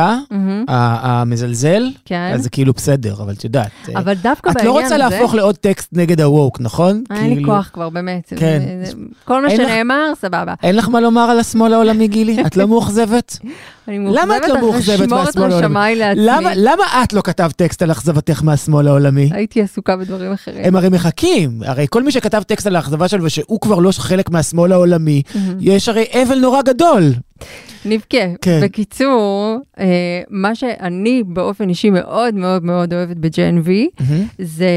ה- 0.68 1.22
המזלזל, 1.22 1.84
כן. 2.06 2.32
אז 2.34 2.44
זה 2.44 2.50
כאילו 2.50 2.74
בסדר, 2.74 3.14
אבל 3.14 3.34
את 3.34 3.44
יודעת. 3.44 3.72
אה, 3.90 4.00
אבל 4.00 4.14
דווקא 4.14 4.50
את 4.50 4.56
בעניין 4.56 4.74
לא 4.74 4.80
הזה... 4.86 4.96
רוצה 4.96 5.10
להפוך 5.10 5.34
לעוד 5.34 5.56
טקסט 5.58 5.90
נגד 5.94 6.22
הווק, 6.22 6.60
נכון? 6.62 7.04
אין 7.12 7.30
לי 7.30 7.36
כאילו, 7.36 7.50
כוח 7.54 7.70
כבר, 7.74 7.90
באמת. 7.90 8.34
כן. 8.36 8.60
זה- 8.86 8.92
כל 9.26 9.42
מה 9.42 9.48
אין 9.52 9.62
לך- 9.62 9.68
שנאמר, 9.70 10.14
סבבה. 10.22 10.54
אין 10.64 10.76
לך 10.76 10.90
מה 10.90 11.00
לומר 11.00 11.22
על 11.22 11.40
השמאל 11.40 11.74
העולמי, 11.74 12.08
גילי? 12.08 12.42
את 12.46 12.58
לא 12.58 12.68
מאוכזבת? 12.68 13.38
אני 13.90 14.00
למה 14.00 14.38
את 14.38 14.42
לא 14.48 14.62
מאוכזבת, 14.62 15.08
מהשמאל 15.10 15.52
העולמי? 15.52 15.96
למה, 16.16 16.50
למה 16.56 16.84
את 17.04 17.14
לא 17.14 17.22
כתבת 17.22 17.52
טקסט 17.52 17.82
על 17.82 17.92
אכזבתך 17.92 18.44
מהשמאל 18.44 18.88
העולמי? 18.88 19.30
הייתי 19.34 19.62
עסוקה 19.62 19.98
בדברים 19.98 20.32
אחרים. 20.32 20.66
הם 20.66 20.76
הרי 20.76 20.90
מחכים, 20.90 21.62
הרי 21.66 21.86
כל 21.90 22.04
מי 22.04 22.12
שכתב 22.12 22.42
טקסט 22.48 22.68
על 22.68 22.76
האכזבה 22.76 23.08
שלו 23.08 23.24
ושהוא 23.24 23.62
כבר 23.62 23.80
לא 23.80 23.92
חלק 23.92 24.30
מהשמאל 24.30 24.72
העולמי, 24.72 25.22
יש 25.60 25.90
הרי 25.90 26.06
אבל 26.24 26.40
נורא 26.40 26.62
גדול. 26.62 27.14
נבכה. 27.86 28.18
כן. 28.42 28.60
בקיצור, 28.64 29.58
אה, 29.80 30.22
מה 30.30 30.56
שאני 30.56 31.24
באופן 31.26 31.70
אישי 31.70 31.90
מאוד 31.90 32.36
מאוד 32.36 32.64
מאוד 32.64 32.94
אוהבת 32.94 33.18
בג'ן 33.18 33.62
וי, 33.64 33.90
זה 34.40 34.70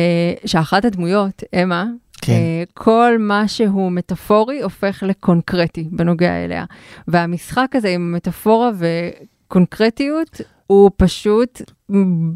שאחת 0.44 0.84
הדמויות, 0.84 1.42
אמה, 1.62 1.86
כן. 2.24 2.32
אה, 2.32 2.62
כל 2.74 3.16
מה 3.18 3.48
שהוא 3.48 3.92
מטאפורי 3.92 4.62
הופך 4.62 5.02
לקונקרטי 5.06 5.88
בנוגע 5.90 6.44
אליה. 6.44 6.64
והמשחק 7.08 7.66
הזה 7.74 7.88
עם 7.88 8.12
מטאפורה 8.12 8.70
וקונקרטיות, 9.48 10.40
הוא 10.66 10.90
פשוט 10.96 11.62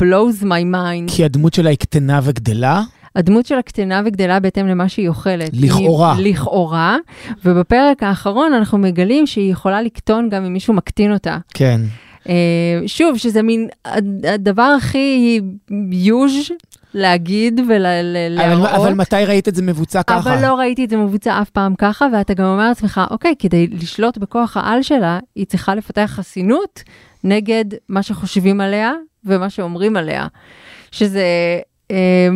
blows 0.03 0.43
my 0.43 0.75
mind. 0.75 1.11
כי 1.17 1.25
הדמות 1.25 1.55
שלה 1.55 1.71
היא 1.71 1.79
קטנה 1.79 2.21
וגדלה. 2.23 2.83
הדמות 3.17 3.47
שלה 3.47 3.63
קטנה 3.63 4.03
וגדלה 4.07 4.41
בהתאם 4.41 4.67
למה 4.67 4.89
שהיא 4.89 5.09
אוכלת. 5.09 5.51
לכאורה. 5.53 6.15
היא, 6.17 6.33
לכאורה, 6.33 6.97
ובפרק 7.45 8.03
האחרון 8.03 8.53
אנחנו 8.53 8.79
מגלים 8.79 9.27
שהיא 9.27 9.53
יכולה 9.53 9.83
לקטון 9.83 10.29
גם 10.29 10.45
אם 10.45 10.53
מישהו 10.53 10.75
מקטין 10.75 11.13
אותה. 11.13 11.39
כן. 11.55 11.81
אה, 12.29 12.35
שוב, 12.87 13.17
שזה 13.19 13.43
מין 13.43 13.69
הד- 13.85 14.27
הדבר 14.27 14.75
הכי 14.79 15.41
יוז' 15.93 16.51
להגיד 16.97 17.61
ולהראות. 17.69 18.69
אבל, 18.69 18.77
אבל 18.77 18.95
מתי 18.95 19.25
ראית 19.27 19.49
את 19.49 19.55
זה 19.55 19.63
מבוצע 19.63 20.03
ככה? 20.03 20.19
אבל 20.19 20.43
לא 20.43 20.55
ראיתי 20.55 20.85
את 20.85 20.91
זה 20.91 20.97
מבוצע 20.97 21.43
אף 21.43 21.51
פעם 21.51 21.75
ככה, 21.75 22.07
ואתה 22.13 22.35
גם 22.35 22.45
אומר 22.45 22.69
לעצמך, 22.69 23.01
אוקיי, 23.11 23.35
כדי 23.39 23.67
לשלוט 23.67 24.19
בכוח 24.19 24.57
העל 24.57 24.83
שלה, 24.83 25.19
היא 25.35 25.47
צריכה 25.47 25.75
לפתח 25.75 26.11
חסינות 26.15 26.83
נגד 27.25 27.65
מה 27.89 28.03
שחושבים 28.03 28.61
עליה 28.61 28.93
ומה 29.25 29.51
שאומרים 29.51 29.97
עליה. 29.97 30.27
שזה, 30.93 31.25
אה, 31.91 32.29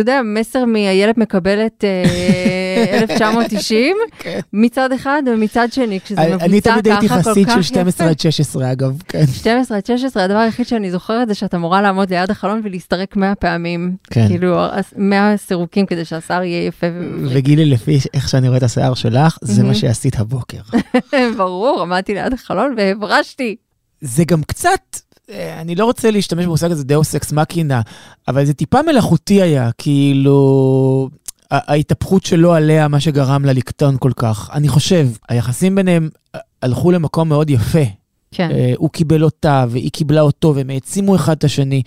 אתה 0.00 0.10
יודע, 0.10 0.20
מסר 0.24 0.64
מאיילת 0.64 1.18
מקבלת 1.18 1.84
אה, 1.84 2.98
1990, 3.02 3.96
כן. 4.18 4.40
מצד 4.52 4.92
אחד, 4.92 5.22
ומצד 5.26 5.68
שני, 5.72 6.00
כשזה 6.00 6.20
מבוצע 6.20 6.44
אני 6.44 6.60
תמיד 6.60 6.88
הייתי 6.88 7.08
ככה 7.08 7.22
כל 7.22 7.30
חסיד 7.30 7.46
כך 7.46 7.52
של 7.52 7.60
יפה. 7.60 7.68
12 7.68 8.08
עד 8.08 8.20
16 8.20 8.72
אגב, 8.72 9.02
כן. 9.08 9.26
12 9.26 9.76
עד 9.76 9.86
16, 9.86 10.24
הדבר 10.24 10.38
היחיד 10.38 10.66
שאני 10.66 10.90
זוכרת 10.90 11.28
זה 11.28 11.34
שאת 11.34 11.54
אמורה 11.54 11.82
לעמוד 11.82 12.10
ליד 12.10 12.30
החלון 12.30 12.60
ולהסתרק 12.64 13.16
100 13.16 13.34
פעמים. 13.34 13.96
כן. 14.10 14.28
כאילו, 14.28 14.56
100 14.96 15.36
סירוקים 15.36 15.86
כדי 15.86 16.04
שהשיער 16.04 16.42
יהיה 16.42 16.66
יפה 16.66 16.86
ומבריק. 16.92 17.32
וגילי, 17.36 17.64
לפי 17.64 17.98
איך 18.14 18.28
שאני 18.28 18.48
רואה 18.48 18.58
את 18.58 18.62
השיער 18.62 18.94
שלך, 18.94 19.38
זה 19.42 19.62
מה. 19.62 19.74
שעשית 19.74 20.18
הבוקר. 20.18 20.60
ברור, 21.38 21.82
עמדתי 21.82 22.14
ליד 22.14 22.32
החלון 22.32 22.74
והברשתי. 22.76 23.56
זה 24.00 24.24
גם 24.24 24.42
קצת, 24.42 24.80
אה, 24.92 24.98
אני 25.32 25.74
לא 25.74 25.84
רוצה 25.84 26.10
להשתמש 26.10 26.44
במושג 26.44 26.70
הזה 26.70 26.84
דאוס 26.84 27.14
אקס 27.14 27.32
מקינה, 27.32 27.80
אבל 28.28 28.44
זה 28.44 28.54
טיפה 28.54 28.82
מלאכותי 28.82 29.42
היה, 29.42 29.70
כאילו... 29.78 31.08
ההתהפכות 31.50 32.24
שלו 32.24 32.54
עליה, 32.54 32.88
מה 32.88 33.00
שגרם 33.00 33.44
לה 33.44 33.52
לקטון 33.52 33.96
כל 33.98 34.12
כך. 34.16 34.50
אני 34.52 34.68
חושב, 34.68 35.08
היחסים 35.28 35.74
ביניהם 35.74 36.08
אה, 36.34 36.40
הלכו 36.62 36.90
למקום 36.90 37.28
מאוד 37.28 37.50
יפה. 37.50 37.84
כן. 38.30 38.50
אה, 38.50 38.72
הוא 38.76 38.90
קיבל 38.90 39.24
אותה 39.24 39.64
והיא 39.68 39.90
קיבלה 39.90 40.20
אותו, 40.20 40.52
והם 40.54 40.70
העצימו 40.70 41.16
אחד 41.16 41.36
את 41.36 41.44
השני. 41.44 41.82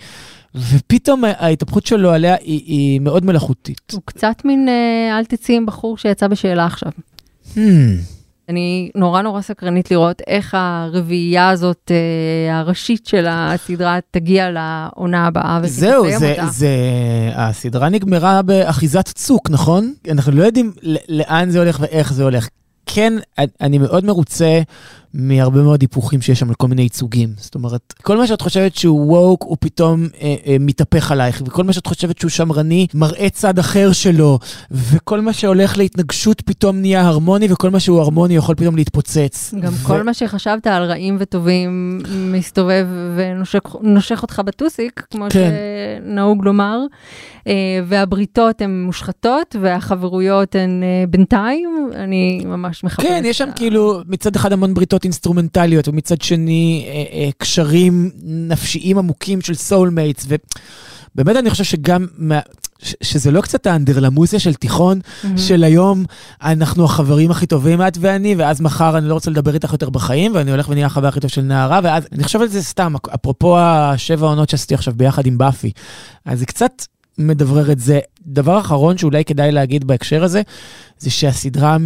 ופתאום 0.54 1.24
ההתהפכות 1.24 1.86
שלו 1.86 2.10
עליה 2.10 2.34
היא, 2.34 2.62
היא 2.66 3.00
מאוד 3.00 3.24
מלאכותית. 3.24 3.92
הוא 3.92 4.02
קצת 4.04 4.36
מין 4.44 4.68
אה, 4.68 5.18
אל 5.18 5.24
תצאי 5.24 5.56
עם 5.56 5.66
בחור 5.66 5.98
שיצא 5.98 6.28
בשאלה 6.28 6.66
עכשיו. 6.66 6.92
Hmm, 7.54 7.58
אני 8.52 8.90
נורא 8.94 9.22
נורא 9.22 9.40
סקרנית 9.40 9.90
לראות 9.90 10.22
איך 10.26 10.56
הרביעייה 10.58 11.50
הזאת, 11.50 11.90
אה, 11.90 12.58
הראשית 12.58 13.06
של 13.06 13.26
הסדרה, 13.28 13.98
תגיע 14.10 14.50
לעונה 14.50 15.26
הבאה 15.26 15.60
ותסיים 15.62 15.90
זהו, 15.92 16.04
אותה. 16.06 16.18
זה, 16.18 16.34
זה, 16.50 16.68
הסדרה 17.34 17.88
נגמרה 17.88 18.42
באחיזת 18.42 19.08
צוק, 19.08 19.50
נכון? 19.50 19.92
אנחנו 20.10 20.32
לא 20.32 20.44
יודעים 20.44 20.72
לאן 21.08 21.50
זה 21.50 21.58
הולך 21.58 21.78
ואיך 21.80 22.12
זה 22.12 22.24
הולך. 22.24 22.48
כן, 22.86 23.12
אני 23.60 23.78
מאוד 23.78 24.04
מרוצה 24.04 24.60
מהרבה 25.14 25.62
מאוד 25.62 25.80
היפוכים 25.82 26.20
שיש 26.20 26.40
שם 26.40 26.48
על 26.48 26.54
כל 26.54 26.68
מיני 26.68 26.82
ייצוגים. 26.82 27.28
זאת 27.36 27.54
אומרת, 27.54 27.94
כל 28.02 28.16
מה 28.16 28.26
שאת 28.26 28.40
חושבת 28.40 28.76
שהוא 28.76 29.12
ווק, 29.12 29.42
הוא 29.42 29.56
פתאום 29.60 30.08
אה, 30.20 30.34
אה, 30.46 30.56
מתהפך 30.60 31.12
עלייך, 31.12 31.42
וכל 31.46 31.64
מה 31.64 31.72
שאת 31.72 31.86
חושבת 31.86 32.18
שהוא 32.18 32.30
שמרני, 32.30 32.86
מראה 32.94 33.28
צד 33.30 33.58
אחר 33.58 33.92
שלו, 33.92 34.38
וכל 34.70 35.20
מה 35.20 35.32
שהולך 35.32 35.78
להתנגשות 35.78 36.40
פתאום 36.40 36.76
נהיה 36.76 37.06
הרמוני, 37.06 37.52
וכל 37.52 37.70
מה 37.70 37.80
שהוא 37.80 38.00
הרמוני 38.00 38.36
יכול 38.36 38.54
פתאום 38.54 38.76
להתפוצץ. 38.76 39.54
גם 39.60 39.72
ו- 39.72 39.86
כל 39.86 40.02
מה 40.02 40.14
שחשבת 40.14 40.66
על 40.66 40.82
רעים 40.82 41.16
וטובים 41.20 42.00
מסתובב 42.32 42.86
ונושך 43.16 44.22
אותך 44.22 44.42
בטוסיק, 44.44 45.06
כמו 45.10 45.26
כן. 45.30 45.50
שנהוג 46.04 46.44
לומר, 46.44 46.78
אה, 47.46 47.52
והבריתות 47.86 48.60
הן 48.60 48.82
מושחתות 48.82 49.56
והחברויות 49.60 50.54
הן 50.54 50.82
אה, 50.82 51.04
בינתיים, 51.08 51.90
אני 51.94 52.42
ממש 52.44 52.84
מחפשת. 52.84 53.08
כן, 53.08 53.22
יש 53.24 53.38
שם 53.38 53.48
כאילו 53.56 54.00
מצד 54.06 54.36
אחד 54.36 54.52
המון 54.52 54.74
בריתות 54.74 55.01
אינסטרומנטליות, 55.04 55.88
ומצד 55.88 56.20
שני 56.20 56.86
אה, 56.86 56.92
אה, 56.92 57.30
קשרים 57.38 58.10
נפשיים 58.22 58.98
עמוקים 58.98 59.40
של 59.40 59.54
soulmates, 59.54 60.26
ובאמת 60.26 61.36
אני 61.36 61.50
חושב 61.50 61.64
שגם, 61.64 62.06
מה, 62.18 62.40
ש, 62.82 62.94
שזה 63.02 63.30
לא 63.30 63.40
קצת 63.40 63.66
האנדרלמוסיה 63.66 64.38
של 64.38 64.54
תיכון, 64.54 65.00
מהמם. 65.24 65.38
של 65.38 65.64
היום 65.64 66.04
אנחנו 66.42 66.84
החברים 66.84 67.30
הכי 67.30 67.46
טובים 67.46 67.82
את 67.82 67.98
ואני, 68.00 68.34
ואז 68.34 68.60
מחר 68.60 68.98
אני 68.98 69.08
לא 69.08 69.14
רוצה 69.14 69.30
לדבר 69.30 69.54
איתך 69.54 69.72
יותר 69.72 69.90
בחיים, 69.90 70.34
ואני 70.34 70.50
הולך 70.50 70.68
ונהיה 70.68 70.86
החבר 70.86 71.08
הכי 71.08 71.20
טוב 71.20 71.30
של 71.30 71.42
נערה, 71.42 71.80
ואז 71.82 72.08
אני 72.12 72.24
חושב 72.24 72.40
על 72.40 72.48
זה 72.48 72.62
סתם, 72.62 72.94
אפרופו 73.14 73.58
השבע 73.58 74.26
עונות 74.26 74.50
שעשיתי 74.50 74.74
עכשיו 74.74 74.94
ביחד 74.96 75.26
עם 75.26 75.38
באפי, 75.38 75.72
אז 76.24 76.38
זה 76.38 76.46
קצת 76.46 76.82
מדברר 77.18 77.72
את 77.72 77.78
זה. 77.78 78.00
דבר 78.26 78.60
אחרון 78.60 78.98
שאולי 78.98 79.24
כדאי 79.24 79.52
להגיד 79.52 79.84
בהקשר 79.84 80.24
הזה, 80.24 80.42
זה 80.98 81.10
שהסדרה, 81.10 81.76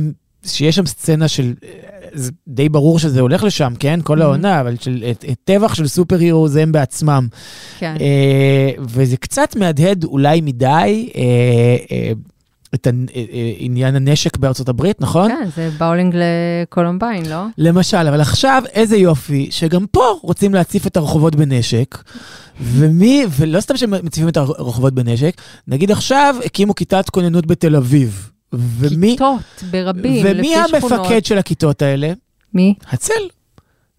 שיש 0.47 0.77
שם 0.77 0.87
סצנה 0.87 1.29
של, 1.29 1.55
זה 2.17 2.31
די 2.49 2.69
ברור 2.69 2.99
שזה 2.99 3.21
הולך 3.21 3.43
לשם, 3.45 3.73
כן? 3.79 4.01
כל 4.05 4.19
Mhm. 4.19 4.23
העונה, 4.23 4.61
אבל 4.61 4.77
של 4.81 5.05
את- 5.11 5.25
את 5.31 5.37
טבח 5.45 5.75
של 5.75 5.87
סופר 5.87 6.19
הירו 6.19 6.49
זה 6.49 6.63
הם 6.63 6.73
בעצמם. 6.73 7.27
כן. 7.79 7.95
אה, 8.01 8.71
וזה 8.81 9.17
קצת 9.17 9.57
מהדהד 9.57 10.05
אולי 10.05 10.41
מדי 10.41 10.67
אה, 11.17 11.23
אה, 11.93 12.13
את 12.75 12.87
אה, 12.87 12.93
אה, 13.17 13.23
עניין 13.59 13.97
הנשק 13.97 14.37
בארצות 14.37 14.69
הברית, 14.69 15.01
נכון? 15.01 15.29
כן, 15.31 15.49
זה 15.57 15.71
באולינג 15.79 16.17
לקולומביין, 16.17 17.27
לא? 17.27 17.43
למשל, 17.59 17.97
אבל 17.97 18.21
עכשיו 18.21 18.63
איזה 18.73 18.97
יופי, 18.97 19.49
שגם 19.51 19.85
פה 19.91 20.19
רוצים 20.23 20.55
להציף 20.55 20.87
את 20.87 20.97
הרחובות 20.97 21.37
בנשק, 21.37 21.99
ומי, 22.61 23.25
ולא 23.39 23.61
סתם 23.61 23.77
שמציפים 23.77 24.29
את 24.29 24.37
הרחובות 24.37 24.95
בנשק, 24.95 25.33
נגיד 25.69 25.91
עכשיו 25.91 26.37
הקימו 26.45 26.75
כיתת 26.75 27.11
כוננות 27.11 27.47
בתל 27.47 27.77
אביב. 27.77 28.31
ומי, 28.53 29.11
כיתות 29.11 29.65
ברבים, 29.71 30.25
לפי 30.27 30.39
ומי 30.39 30.55
שכונות. 30.79 30.93
המפקד 31.01 31.25
של 31.25 31.39
הכיתות 31.39 31.83
האלה? 31.83 32.13
מי? 32.55 32.75
הצל. 32.91 33.15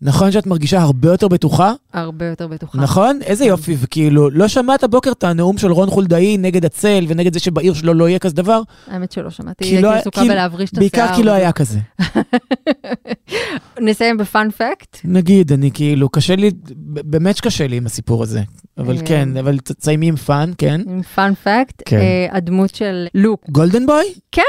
נכון 0.01 0.31
שאת 0.31 0.47
מרגישה 0.47 0.81
הרבה 0.81 1.09
יותר 1.11 1.27
בטוחה? 1.27 1.73
הרבה 1.93 2.25
יותר 2.25 2.47
בטוחה. 2.47 2.77
נכון? 2.81 3.19
איזה 3.21 3.45
יופי, 3.45 3.75
וכאילו, 3.79 4.29
לא 4.29 4.47
שמעת 4.47 4.83
בוקר 4.83 5.11
את 5.11 5.23
הנאום 5.23 5.57
של 5.57 5.71
רון 5.71 5.89
חולדאי 5.89 6.37
נגד 6.37 6.65
הצל 6.65 7.05
ונגד 7.07 7.33
זה 7.33 7.39
שבעיר 7.39 7.73
שלו 7.73 7.93
לא 7.93 8.09
יהיה 8.09 8.19
כזה 8.19 8.35
דבר? 8.35 8.61
האמת 8.87 9.11
שלא 9.11 9.29
שמעתי, 9.29 9.63
כי 9.63 9.69
הייתי 9.69 9.81
לא- 9.83 9.93
עסוקה 9.93 10.21
כי- 10.21 10.27
בלהבריש 10.29 10.69
את 10.69 10.77
השיער. 10.77 10.89
בעיקר 11.05 11.15
כי 11.15 11.23
לא 11.23 11.31
היה 11.31 11.51
כזה. 11.51 11.79
נסיים 13.81 14.17
ב 14.17 14.26
fun 14.26 14.51
fact. 14.51 14.97
נגיד, 15.03 15.51
אני 15.51 15.71
כאילו, 15.73 16.09
קשה 16.09 16.35
לי, 16.35 16.51
באמת 16.83 17.37
שקשה 17.37 17.67
לי 17.67 17.77
עם 17.77 17.85
הסיפור 17.85 18.23
הזה. 18.23 18.41
אבל 18.77 18.95
אה, 18.97 19.01
כן, 19.05 19.37
אבל 19.37 19.57
תסיימי 19.57 20.07
עם 20.07 20.15
fun, 20.15 20.51
כן. 20.57 20.81
עם 20.87 21.01
fun 21.01 21.33
fact, 21.35 21.81
כן. 21.85 21.99
הדמות 22.31 22.75
של 22.75 23.07
לוק. 23.13 23.41
Golden 23.49 23.85
Boy? 23.85 24.03
כן, 24.31 24.41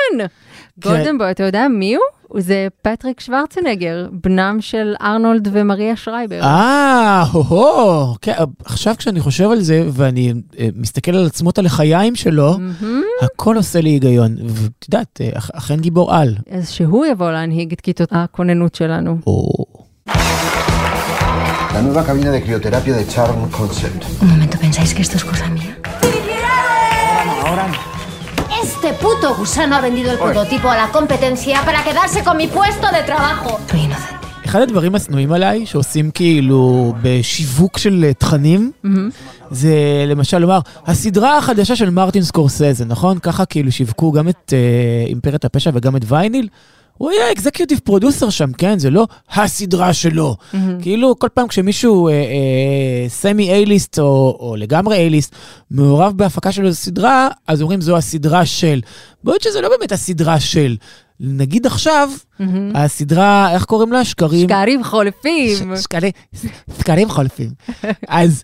Golden 0.82 1.18
Boy, 1.18 1.30
אתה 1.30 1.42
יודע 1.44 1.68
מי 1.68 1.94
הוא? 1.94 2.04
זה 2.40 2.68
פטריק 2.82 3.20
שוורצנגר, 3.20 4.08
בנם 4.24 4.56
של 4.60 4.94
ארנולד 5.02 5.48
ומריה 5.52 5.96
שרייבר. 5.96 6.40
אה, 6.42 7.24
הו-הו, 7.32 8.14
כן, 8.22 8.32
עכשיו 8.64 8.94
כשאני 8.98 9.20
חושב 9.20 9.50
על 9.50 9.60
זה, 9.60 9.88
ואני 9.92 10.32
אה, 10.58 10.68
מסתכל 10.76 11.14
על 11.16 11.26
עצמות 11.26 11.58
הלחיים 11.58 12.14
שלו. 12.14 12.56
הכל 13.22 13.56
עושה 13.56 13.80
לי 13.80 13.90
היגיון. 13.90 14.36
ואת 14.46 14.84
יודעת, 14.88 15.20
אה, 15.20 15.30
אכ- 15.38 15.50
אכן 15.54 15.80
גיבור 15.80 16.14
על. 16.14 16.34
אז 16.50 16.70
שהוא 16.70 17.06
יבוא 17.06 17.30
להנהיג 17.30 17.72
את 17.72 17.80
כיתות 17.80 18.08
הכוננות 18.12 18.74
שלנו. 18.74 19.18
או... 19.26 19.64
La 21.74 21.82
nueva 21.82 22.02
cabina 22.04 22.30
de 22.30 22.42
crioterapia 22.42 22.94
de 22.96 23.06
Charm 23.06 23.50
Concept. 23.50 24.02
Un 24.22 24.28
momento, 24.30 24.58
¿pensáis 24.58 24.94
que 24.94 25.02
esto 25.02 25.16
es 25.16 25.24
cosa 25.24 25.46
mía? 25.48 25.76
Este 28.62 28.92
puto 28.94 29.34
gusano 29.36 29.76
ha 29.76 29.80
vendido 29.80 30.10
el 30.12 30.18
prototipo 30.18 30.68
a 30.70 30.76
la 30.76 30.88
competencia 30.88 31.62
para 31.64 31.82
quedarse 31.84 32.24
con 32.24 32.36
mi 32.36 32.46
puesto 32.46 32.86
de 32.96 33.02
trabajo. 33.02 33.60
Soy 33.70 33.80
inocente. 33.80 34.18
אחד 34.44 34.60
הדברים 34.60 34.94
השנואים 34.94 35.32
עליי, 35.32 35.66
שעושים 35.66 36.10
כאילו 36.10 36.94
בשיווק 37.02 37.78
של 37.78 38.04
אה, 38.08 38.14
תכנים, 38.14 38.72
מהמם. 38.82 39.10
זה 39.50 40.04
למשל 40.06 40.38
לומר, 40.38 40.58
הסדרה 40.86 41.38
החדשה 41.38 41.76
של 41.76 41.90
מרטין 41.90 42.22
סקורסזה, 42.22 42.84
נכון? 42.86 43.18
ככה 43.18 43.44
כאילו 43.44 43.72
שיווקו 43.72 44.12
גם 44.12 44.28
את 44.28 44.52
אה, 44.52 45.04
אימפריית 45.08 45.44
הפשע 45.44 45.70
וגם 45.74 45.96
את 45.96 46.02
ויניל. 46.08 46.48
הוא 46.98 47.10
היה 47.10 47.32
executive 47.32 47.80
producer 47.84 48.30
שם, 48.30 48.52
כן? 48.52 48.78
זה 48.78 48.90
לא 48.90 49.06
הסדרה 49.34 49.92
שלו. 49.92 50.36
כאילו, 50.82 51.18
כל 51.18 51.28
פעם 51.34 51.48
כשמישהו 51.48 52.08
אה, 52.08 52.12
אה, 52.12 53.08
semi 53.08 53.50
A-list 53.52 53.98
או, 53.98 54.36
או 54.40 54.56
לגמרי 54.56 54.96
A-list 54.96 55.34
מעורב 55.70 56.12
בהפקה 56.16 56.52
של 56.52 56.66
איזו 56.66 56.76
סדרה, 56.76 57.28
אז 57.46 57.62
אומרים 57.62 57.80
זו 57.80 57.96
הסדרה 57.96 58.46
של. 58.46 58.80
בעוד 59.24 59.40
שזה 59.40 59.60
לא 59.60 59.68
באמת 59.68 59.92
הסדרה 59.92 60.40
של. 60.40 60.76
נגיד 61.20 61.66
עכשיו, 61.66 62.10
מהמם. 62.38 62.76
הסדרה, 62.76 63.54
איך 63.54 63.64
קוראים 63.64 63.92
לה? 63.92 64.04
שקרים. 64.04 64.48
שקרים 64.48 64.84
חולפים. 64.84 65.76
ש- 65.76 65.82
שקרים, 65.82 66.10
שקרים 66.80 67.08
חולפים. 67.10 67.50
אז 68.08 68.42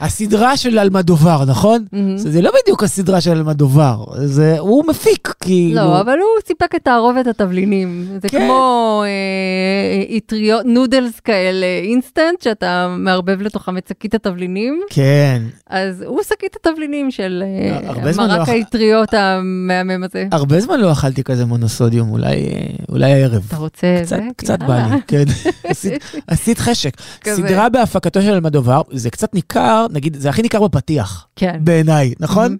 הסדרה 0.00 0.56
של 0.56 0.78
אלמדובר, 0.78 1.44
נכון? 1.46 1.84
מהמם. 1.92 2.16
זה 2.18 2.42
לא 2.42 2.50
בדיוק 2.62 2.82
הסדרה 2.82 3.20
של 3.20 3.30
אלמדובר, 3.30 4.04
זה, 4.24 4.58
הוא 4.58 4.84
מפיק, 4.88 5.34
כאילו. 5.40 5.74
לא, 5.76 6.00
אבל 6.00 6.12
הוא 6.12 6.42
סיפק 6.46 6.74
את 6.74 6.84
תערובת 6.84 7.26
התבלינים. 7.26 8.06
זה 8.22 8.28
כן. 8.28 8.38
כמו 8.46 9.02
אה, 9.06 10.16
אטריות, 10.16 10.62
נודלס 10.66 11.20
כאלה, 11.20 11.66
אינסטנט, 11.82 12.42
שאתה 12.42 12.94
מערבב 12.98 13.42
לתוכם 13.42 13.78
את 13.78 13.86
שקית 13.88 14.14
התבלינים, 14.14 14.80
כן. 14.90 15.42
אז 15.70 16.02
הוא 16.06 16.22
שקית 16.22 16.56
התבלינים 16.60 17.10
של 17.10 17.42
אה, 17.46 18.12
זמן 18.12 18.28
לא 18.28 18.36
מרק 18.36 18.48
אכ- 18.48 18.52
האטריות 18.52 19.14
המהמם 19.14 20.04
הזה. 20.04 20.26
הרבה 20.32 20.60
זמן 20.60 20.80
לא 20.80 20.92
אכלתי 20.92 21.24
כזה 21.24 21.44
מונוסודיום, 21.46 22.10
אולי, 22.10 22.26
אה, 22.26 22.66
אולי 22.88 23.12
הערב. 23.12 23.42
אתה 23.48 23.56
רוצה 23.56 23.86
קצת, 24.02 24.08
זה? 24.08 24.20
קצת. 24.36 24.58
בא 24.62 24.86
לי, 24.90 25.00
כן. 25.06 25.24
עשית, 25.64 25.92
עשית 26.26 26.58
חשק. 26.58 26.92
כזה. 27.20 27.36
סדרה 27.42 27.68
בהפקתו 27.68 28.22
של 28.22 28.30
אלמדובר, 28.32 28.82
זה 28.92 29.10
קצת 29.10 29.34
ניכר, 29.34 29.85
נגיד, 29.92 30.16
זה 30.20 30.28
הכי 30.28 30.42
ניכר 30.42 30.62
בפתיח. 30.68 31.26
כן. 31.36 31.56
בעיניי, 31.60 32.14
נכון? 32.20 32.56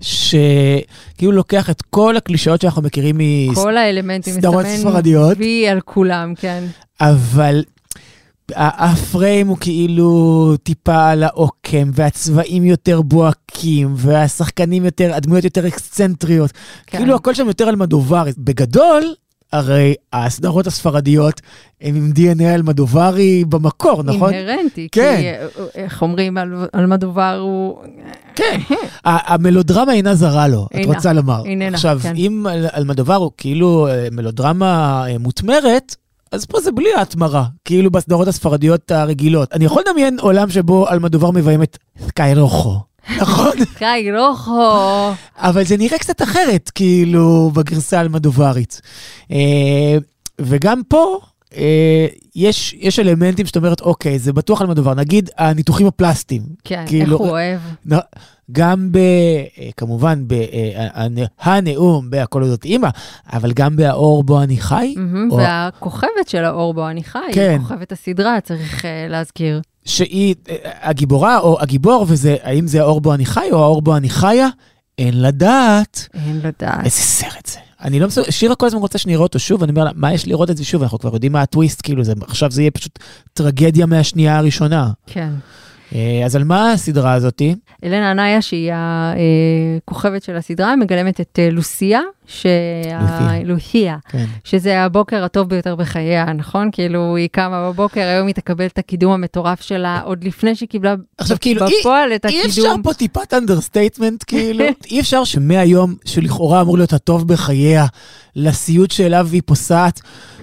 שכאילו 0.00 1.32
לוקח 1.32 1.70
את 1.70 1.82
כל 1.82 2.16
הקלישאות 2.16 2.60
שאנחנו 2.60 2.82
מכירים. 2.82 3.18
כל 3.54 3.76
האלמנטים, 3.76 4.34
סדרות 4.34 4.64
מסמן 4.64 4.90
ספרדיות. 4.90 5.38
וי 5.38 5.68
על 5.68 5.80
כולם, 5.80 6.34
כן. 6.34 6.64
אבל 7.00 7.62
הפריים 8.56 9.48
הוא 9.48 9.56
כאילו 9.60 10.54
טיפה 10.62 11.10
על 11.10 11.22
העוקם, 11.22 11.90
והצבעים 11.94 12.64
יותר 12.64 13.02
בוהקים, 13.02 13.94
והשחקנים 13.96 14.84
יותר, 14.84 15.14
הדמויות 15.14 15.44
יותר 15.44 15.66
אקסצנטריות. 15.66 16.52
כן. 16.86 16.98
כאילו 16.98 17.14
הכל 17.14 17.34
שם 17.34 17.46
יותר 17.46 17.68
על 17.68 17.76
מדוברי. 17.76 18.32
בגדול, 18.38 19.14
הרי 19.52 19.94
הסדרות 20.12 20.66
הספרדיות 20.66 21.40
הן 21.80 21.96
עם 21.96 22.12
DNA 22.16 22.42
אלמדוברי 22.54 23.44
במקור, 23.48 24.02
נכון? 24.02 24.34
אינהרנטי, 24.34 24.88
כן. 24.92 25.16
כי 25.20 25.26
אה, 25.28 25.46
איך 25.74 26.02
אומרים, 26.02 26.38
על- 26.38 26.66
אלמדובר 26.74 27.38
הוא... 27.40 27.78
כן. 28.34 28.60
ה- 29.04 29.34
המלודרמה 29.34 29.92
אינה 29.92 30.14
זרה 30.14 30.48
לו, 30.48 30.66
את 30.70 30.76
אינה, 30.76 30.94
רוצה 30.94 31.12
לומר. 31.12 31.42
איננה, 31.44 31.74
עכשיו, 31.76 31.98
כן. 32.02 32.14
אם 32.16 32.46
על- 32.50 32.66
אלמדובר 32.76 33.14
הוא 33.14 33.30
כאילו 33.36 33.86
אה, 33.88 34.08
מלודרמה 34.12 35.04
אה, 35.08 35.18
מותמרת, 35.18 35.96
אז 36.32 36.44
פה 36.44 36.60
זה 36.60 36.72
בלי 36.72 36.94
ההתמרה, 36.96 37.44
כאילו 37.64 37.90
בסדרות 37.90 38.28
הספרדיות 38.28 38.90
הרגילות. 38.90 39.52
אני 39.52 39.64
יכול 39.64 39.82
לדמיין 39.88 40.16
עולם 40.20 40.50
שבו 40.50 40.88
אלמדובר 40.90 41.30
מביים 41.30 41.62
את 41.62 41.78
סקיירוחו, 42.06 42.74
נכון? 43.16 43.52
קאי 43.78 44.12
רוחו. 44.16 45.10
אבל 45.36 45.64
זה 45.64 45.76
נראה 45.76 45.98
קצת 45.98 46.22
אחרת, 46.22 46.70
כאילו, 46.74 47.50
בגרסה 47.54 47.98
האלמדוברית. 47.98 48.80
אה, 49.30 49.96
וגם 50.40 50.82
פה, 50.88 51.18
אה, 51.56 52.06
יש, 52.36 52.74
יש 52.78 52.98
אלמנטים 52.98 53.46
שאת 53.46 53.56
אומרת, 53.56 53.80
אוקיי, 53.80 54.18
זה 54.18 54.32
בטוח 54.32 54.62
אלמדובר. 54.62 54.94
נגיד, 54.94 55.30
הניתוחים 55.38 55.86
הפלסטיים. 55.86 56.42
כן, 56.64 56.80
איך 56.80 56.88
כאילו- 56.88 57.18
הוא 57.18 57.28
אוהב. 57.28 57.60
גם 58.52 58.92
ב... 58.92 58.96
אה, 58.96 59.68
כמובן, 59.76 60.22
בנאום 61.46 62.10
בהכל 62.10 62.42
אודות 62.42 62.64
אימא, 62.64 62.88
אבל 63.32 63.52
גם 63.52 63.76
בהאור 63.76 64.22
בו 64.24 64.42
אני 64.42 64.56
חי, 64.56 64.94
מהמם, 64.96 65.30
או- 65.30 65.36
והכוכבת 65.36 66.28
של 66.28 66.44
האור 66.44 66.74
בו 66.74 66.88
אני 66.88 67.04
חי, 67.04 67.18
כן. 67.32 67.58
כוכבת 67.62 67.92
הסדרה, 67.92 68.40
צריך 68.40 68.84
להזכיר. 69.08 69.60
שהיא 69.88 70.34
אה, 70.48 70.54
הגיבורה 70.82 71.38
או 71.38 71.60
הגיבור, 71.60 72.04
וזה, 72.08 72.36
האם 72.42 72.66
זה 72.66 72.80
האור 72.80 73.00
בו 73.00 73.14
אני 73.14 73.26
חי 73.26 73.48
או 73.52 73.62
האור 73.62 73.82
בו 73.82 73.96
אני 73.96 74.10
חיה? 74.10 74.48
אין 74.98 75.22
לדעת. 75.22 76.08
אין 76.14 76.36
לדעת. 76.36 76.84
איזה 76.84 76.96
סרט 76.96 77.46
זה. 77.46 77.58
אני 77.80 78.00
לא 78.00 78.06
מסוגל, 78.06 78.30
שירה 78.30 78.54
כל 78.54 78.66
הזמן 78.66 78.80
רוצה 78.80 78.98
שנראה 78.98 79.22
אותו 79.22 79.38
שוב, 79.38 79.62
אני 79.62 79.70
אומר 79.70 79.84
לה, 79.84 79.90
מה 79.94 80.12
יש 80.12 80.26
לראות 80.26 80.50
את 80.50 80.56
זה 80.56 80.64
שוב? 80.64 80.82
אנחנו 80.82 80.98
כבר 80.98 81.14
יודעים 81.14 81.32
מה 81.32 81.42
הטוויסט, 81.42 81.82
כאילו, 81.82 82.04
זה, 82.04 82.12
עכשיו 82.20 82.50
זה 82.50 82.62
יהיה 82.62 82.70
פשוט 82.70 82.98
טרגדיה 83.32 83.86
מהשנייה 83.86 84.38
הראשונה. 84.38 84.90
כן. 85.06 85.30
אה, 85.94 86.22
אז 86.24 86.36
על 86.36 86.44
מה 86.44 86.72
הסדרה 86.72 87.12
הזאתי? 87.14 87.54
אלנה 87.84 88.10
אנאיה, 88.10 88.42
שהיא 88.42 88.72
הכוכבת 89.84 90.22
של 90.22 90.36
הסדרה, 90.36 90.76
מגלמת 90.76 91.20
את 91.20 91.38
אה, 91.38 91.50
לוסיה, 91.50 92.00
שה... 92.26 92.48
לוסיה. 93.44 93.96
כן. 94.08 94.24
שזה 94.44 94.80
הבוקר 94.82 95.24
הטוב 95.24 95.48
ביותר 95.48 95.76
בחייה, 95.76 96.32
נכון? 96.32 96.68
כאילו, 96.72 97.16
היא 97.16 97.28
קמה 97.32 97.68
בבוקר, 97.70 98.00
היום 98.00 98.26
היא 98.26 98.34
תקבל 98.34 98.66
את 98.66 98.78
הקידום 98.78 99.12
המטורף 99.12 99.60
שלה, 99.60 100.00
עוד 100.04 100.24
לפני 100.24 100.54
שהיא 100.54 100.68
קיבלה 100.68 100.94
עכשיו, 101.18 101.36
כאילו, 101.40 101.66
אי- 101.66 101.72
בפועל 101.80 102.12
את 102.14 102.26
אי 102.26 102.44
אפשר 102.46 102.62
הקידום. 102.62 102.82
פה 102.82 102.94
טיפת 102.94 103.34
understatement, 103.34 104.24
כאילו, 104.26 104.64
אי 104.90 105.00
אפשר 105.00 105.24
שמהיום, 105.24 105.94
שלכאורה 106.04 106.60
אמור 106.60 106.76
להיות 106.78 106.92
הטוב 106.92 107.28
בחייה, 107.28 107.86
לסיוט 108.36 108.90
שאליו 108.90 109.28
היא 109.32 109.42
פוסעת, 109.46 110.00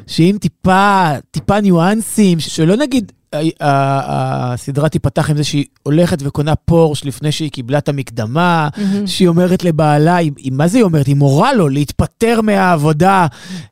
שאם 0.08 0.38
טיפה, 0.42 1.08
טיפה 1.32 1.62
ניואנסים, 1.62 2.40
שלא 2.40 2.76
נגיד, 2.78 3.12
הסדרה 3.60 4.90
תיפתח 4.90 5.30
עם 5.30 5.38
זה 5.38 5.44
שהיא 5.44 5.66
הולכת 5.84 6.18
וקונה 6.22 6.56
פורש 6.56 7.06
לפני 7.06 7.32
שהיא 7.32 7.52
קיבלה 7.52 7.78
את 7.78 7.90
המקדמה. 7.90 8.70
שהיא 9.06 9.28
אומרת 9.28 9.64
לבעלה, 9.64 10.18
מה 10.52 10.68
זה 10.68 10.78
היא 10.78 10.84
אומרת? 10.84 11.08
היא 11.08 11.16
מורה 11.16 11.54
לו 11.54 11.70
להתפטר 11.70 12.42
מהעבודה 12.42 13.28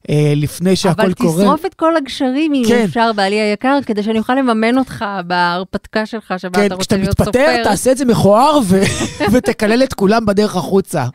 אה, 0.10 0.34
לפני 0.36 0.76
שהכל 0.76 1.02
אבל 1.02 1.14
קורה. 1.14 1.44
תשרוף 1.44 1.66
את 1.66 1.74
כל 1.74 1.98
הגשרים, 1.98 2.54
אם 2.54 2.64
כן. 2.68 2.84
אפשר, 2.84 3.12
בעלי 3.16 3.40
היקר, 3.40 3.80
כדי 3.86 4.04
שאני 4.04 4.20
אוכל 4.20 4.36
לממן 4.36 4.78
אותך 4.78 5.06
בהרפתקה 5.28 6.06
שלך, 6.06 6.34
שבה 6.38 6.60
כן, 6.60 6.66
אתה 6.66 6.76
רוצה 6.76 6.86
כשאתה 6.86 6.98
להיות 6.98 7.22
מתפטר, 7.22 7.32
סופר. 7.32 7.64
תעשה 7.64 7.92
את 7.92 7.98
זה 7.98 8.06
מכוער 8.06 8.60
ותקלל 9.34 9.84
את 9.84 9.94
כולם 9.94 10.26
בדרך 10.26 10.56
החוצה. 10.56 11.06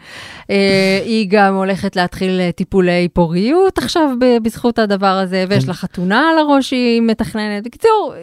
אה, 0.51 1.01
היא 1.05 1.27
גם 1.31 1.55
הולכת 1.55 1.97
להתחיל 1.97 2.41
אה, 2.41 2.53
טיפולי 2.53 3.09
פוריות 3.13 3.79
עכשיו 3.79 4.11
בזכות 4.43 4.79
הדבר 4.79 5.07
הזה, 5.07 5.45
ויש 5.49 5.63
כן. 5.63 5.69
לה 5.69 5.75
חתונה 5.75 6.31
על 6.31 6.39
הראש 6.39 6.69
שהיא 6.69 7.03
מתכננת. 7.03 7.65
בקיצור, 7.65 8.15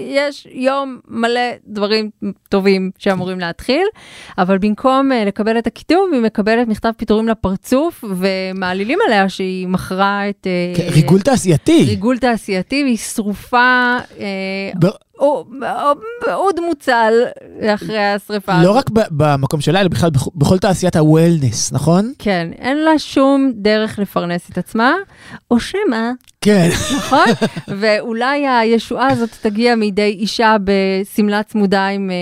יש 0.00 0.46
יום 0.50 0.98
מלא 1.08 1.40
דברים 1.66 2.10
טובים 2.48 2.90
שאמורים 2.98 3.40
להתחיל, 3.40 3.86
אבל 4.38 4.58
במקום 4.58 5.12
אה, 5.12 5.24
לקבל 5.24 5.58
את 5.58 5.66
הקידום, 5.66 6.10
היא 6.12 6.20
מקבלת 6.20 6.68
מכתב 6.68 6.90
פיטורים 6.96 7.28
לפרצוף, 7.28 8.04
ומעלילים 8.16 8.98
עליה 9.06 9.28
שהיא 9.28 9.68
מכרה 9.68 10.28
את... 10.28 10.46
אה, 10.46 10.72
כן, 10.76 10.88
ריגול 10.94 11.20
תעשייתי. 11.20 11.84
ריגול 11.88 12.18
תעשייתי, 12.18 12.82
והיא 12.82 12.96
שרופה, 12.96 13.96
אה, 14.20 14.70
ב- 14.80 15.07
או- 15.18 15.44
עוד 16.34 16.60
מוצל 16.68 17.12
אחרי 17.74 17.98
השריפה. 18.04 18.62
לא. 18.62 18.70
רק 18.76 18.90
במקום 19.10 19.60
שלה, 19.60 19.80
אלא 19.80 19.88
בכלל 19.88 20.10
בכ- 20.10 20.28
בכל 20.34 20.58
תעשיית 20.58 20.96
ה-wellness, 20.96 21.72
נכון? 21.72 22.12
כן, 22.18 22.48
אין 22.58 22.76
לה 22.84 22.98
שום 22.98 23.52
דרך 23.54 23.98
לפרנס 23.98 24.50
את 24.52 24.58
עצמה, 24.58 24.94
או 25.50 25.60
שמא, 25.60 26.10
כן. 26.40 26.68
נכון? 26.96 27.26
ואולי 27.80 28.46
הישועה 28.48 29.08
הזאת 29.12 29.30
תגיע 29.42 29.74
מידי 29.74 30.16
אישה 30.18 30.56
בשמלה 30.64 31.42
צמודה 31.42 31.86
עם 31.86 32.10
אה, 32.10 32.14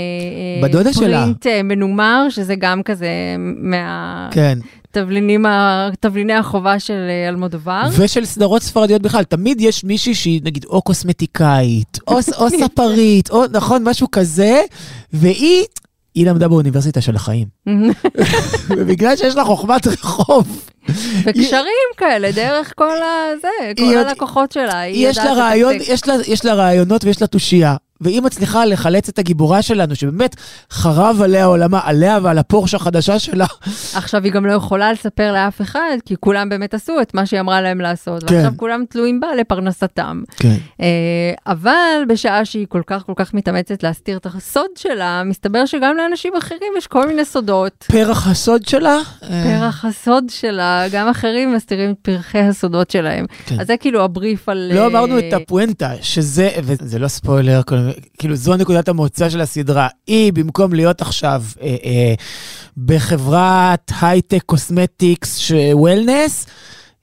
אה, 0.63 0.69
בדודה 0.69 0.93
שלה. 0.93 1.21
פרינט 1.23 1.47
אה, 1.47 1.63
מנומר, 1.63 2.27
שזה 2.31 2.55
גם 2.59 2.83
כזה 2.83 3.09
מהתבלינים, 3.39 4.31
כן. 4.31 4.59
תבליני 6.01 6.35
החובה 6.35 6.79
של 6.79 7.07
אה, 7.09 7.29
אלמודובר. 7.29 7.83
ושל 7.99 8.25
סדרות 8.25 8.63
ספרדיות 8.63 9.03
בכלל, 9.03 9.25
תמיד 9.25 9.61
יש 9.61 9.85
מישהי 9.85 10.15
שהיא 10.15 10.41
נגיד 10.45 10.65
או 10.65 10.83
קוסמטיקאית, 10.83 11.99
או, 12.09 12.19
או 12.39 12.51
ספרית, 12.51 13.31
או 13.31 13.45
נכון, 13.53 13.83
משהו 13.85 14.11
כזה, 14.11 14.63
והיא... 15.13 15.65
היא 16.15 16.27
למדה 16.27 16.49
באוניברסיטה 16.49 17.01
של 17.01 17.17
החיים. 17.17 17.47
ובגלל 18.77 19.17
שיש 19.17 19.35
לה 19.35 19.45
חוכמת 19.45 19.87
רחוב, 19.87 20.69
וקשרים 21.25 21.89
כאלה, 21.97 22.33
דרך 22.33 22.73
כל 22.77 22.97
הזה, 22.97 23.73
כל 23.79 23.97
הלקוחות 23.97 24.53
שלה. 24.53 24.83
יש 24.87 25.19
לה, 25.19 25.33
רעיון, 25.33 25.75
לתקתק. 25.75 25.89
יש, 25.89 26.09
לה, 26.09 26.15
יש 26.27 26.45
לה 26.45 26.55
רעיונות 26.55 27.05
ויש 27.05 27.21
לה 27.21 27.27
תושייה. 27.27 27.77
והיא 28.01 28.23
מצליחה 28.23 28.65
לחלץ 28.65 29.09
את 29.09 29.19
הגיבורה 29.19 29.63
שלנו, 29.63 29.95
שבאמת 29.95 30.37
חרב 30.71 31.23
עליה 31.23 31.45
עולמה, 31.45 31.81
עליה 31.85 32.19
ועל 32.23 32.39
הפורש 32.39 32.75
החדשה 32.75 33.19
שלה. 33.19 33.47
עכשיו 33.95 34.25
היא 34.25 34.33
גם 34.33 34.47
לא 34.47 34.53
יכולה 34.53 34.93
לספר 34.93 35.33
לאף 35.33 35.61
אחד, 35.63 35.97
כי 36.05 36.15
כולם 36.21 36.49
באמת 36.49 36.75
עשו 36.75 37.01
את 37.03 37.15
מה 37.15 37.27
שהיא 37.27 37.41
אמרה 37.41 37.61
להם 37.61 37.81
לעשות, 37.81 38.25
כן. 38.25 38.35
ועכשיו 38.35 38.53
כולם 38.57 38.85
תלויים 38.89 39.21
בה 39.21 39.35
לפרנסתם. 39.41 40.23
כן. 40.37 40.57
אה, 40.81 40.87
אבל 41.47 41.73
בשעה 42.09 42.45
שהיא 42.45 42.67
כל 42.69 42.83
כך 42.87 43.03
כל 43.07 43.13
כך 43.17 43.35
מתאמצת 43.35 43.83
להסתיר 43.83 44.17
את 44.17 44.27
הסוד 44.27 44.71
שלה, 44.77 45.23
מסתבר 45.25 45.67
שגם 45.67 45.97
לאנשים 45.97 46.33
אחרים 46.39 46.73
יש 46.79 46.87
כל 46.87 47.07
מיני 47.09 47.25
סודות. 47.25 47.85
פרח 47.93 48.27
הסוד 48.27 48.67
שלה. 48.67 48.97
אה, 49.23 49.59
פרח 49.61 49.85
הסוד 49.85 50.25
שלה, 50.29 50.85
גם 50.93 51.09
אחרים 51.09 51.55
מסתירים 51.55 51.91
את 51.91 51.97
פרחי 52.03 52.39
הסודות 52.39 52.91
שלהם. 52.91 53.25
כן. 53.47 53.61
אז 53.61 53.67
זה 53.67 53.77
כאילו 53.77 54.05
הבריף 54.05 54.49
על... 54.49 54.71
לא 54.75 54.81
אה, 54.81 54.87
אמרנו 54.87 55.19
את 55.19 55.33
הפואנטה, 55.33 55.91
שזה, 56.03 56.51
וזה 56.63 56.99
לא 56.99 57.09
ספוילר, 57.09 57.61
כל- 57.67 57.86
כאילו 58.18 58.37
זו 58.37 58.57
נקודת 58.57 58.88
המוצא 58.88 59.31
של 59.31 59.40
הסדרה. 59.40 59.88
היא, 60.07 60.33
במקום 60.33 60.75
להיות 60.75 61.01
עכשיו 61.01 61.42
אה, 61.62 61.77
אה, 61.85 62.14
בחברת 62.77 63.92
הייטק 64.01 64.42
cosmetics 64.47 65.51
wellness, 65.73 66.47